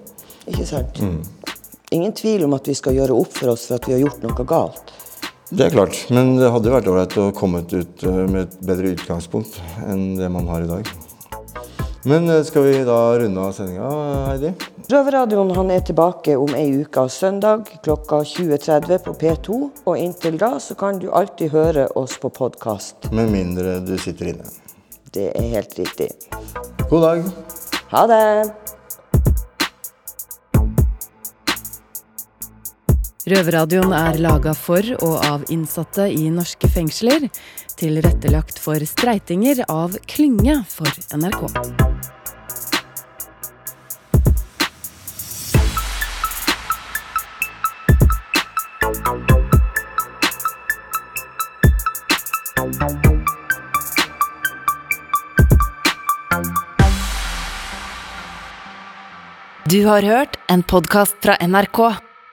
Ikke 0.47 0.67
sant? 0.67 1.01
Ingen 1.93 2.13
tvil 2.17 2.47
om 2.47 2.55
at 2.57 2.69
vi 2.69 2.75
skal 2.77 2.97
gjøre 2.97 3.13
opp 3.13 3.35
for 3.37 3.53
oss 3.53 3.67
for 3.69 3.77
at 3.77 3.87
vi 3.89 3.93
har 3.93 4.07
gjort 4.07 4.23
noe 4.25 4.45
galt. 4.49 4.93
Det 5.53 5.67
er 5.67 5.75
klart, 5.75 5.99
men 6.09 6.39
det 6.39 6.49
hadde 6.49 6.73
vært 6.73 6.87
ålreit 6.89 7.17
å 7.21 7.27
komme 7.37 7.61
ut 7.69 8.05
eh, 8.09 8.21
med 8.25 8.47
et 8.47 8.55
bedre 8.65 8.95
utgangspunkt 8.95 9.59
enn 9.85 10.15
det 10.17 10.31
man 10.33 10.49
har 10.49 10.65
i 10.65 10.71
dag. 10.71 10.89
Men 12.09 12.31
eh, 12.33 12.41
skal 12.49 12.65
vi 12.65 12.79
da 12.89 12.97
runde 13.21 13.45
av 13.45 13.53
sendinga, 13.53 13.91
Heidi? 14.31 14.55
Røverradioen 14.89 15.75
er 15.75 15.85
tilbake 15.85 16.39
om 16.41 16.57
ei 16.57 16.65
uke 16.81 17.05
søndag 17.13 17.69
klokka 17.85 18.23
20.30 18.25 19.05
på 19.05 19.15
P2. 19.21 19.61
Og 19.85 20.01
inntil 20.01 20.41
da 20.41 20.55
så 20.65 20.79
kan 20.79 20.97
du 20.97 21.11
alltid 21.13 21.53
høre 21.53 21.87
oss 22.01 22.17
på 22.23 22.33
podkast. 22.33 23.13
Med 23.13 23.29
mindre 23.37 23.83
du 23.85 23.99
sitter 24.01 24.33
inne. 24.33 24.49
Det 25.13 25.29
er 25.37 25.55
helt 25.59 25.77
riktig. 25.77 26.09
God 26.89 27.09
dag. 27.11 27.31
Ha 27.93 28.09
det! 28.09 28.62
Røverradioen 33.23 33.93
er 33.95 34.17
laga 34.19 34.51
for 34.59 34.83
og 34.99 35.21
av 35.23 35.45
innsatte 35.55 36.09
i 36.11 36.27
norske 36.35 36.67
fengsler. 36.67 37.29
Tilrettelagt 37.79 38.59
for 38.59 38.83
streitinger 38.83 39.63
av 39.71 39.95
Klynge 40.11 40.59
for 40.67 40.91
NRK. 41.15 41.47
Du 59.71 59.85
har 59.87 60.03
hørt 60.03 60.41
en 60.51 60.67
podkast 60.67 61.23
fra 61.23 61.39
NRK. 61.39 62.12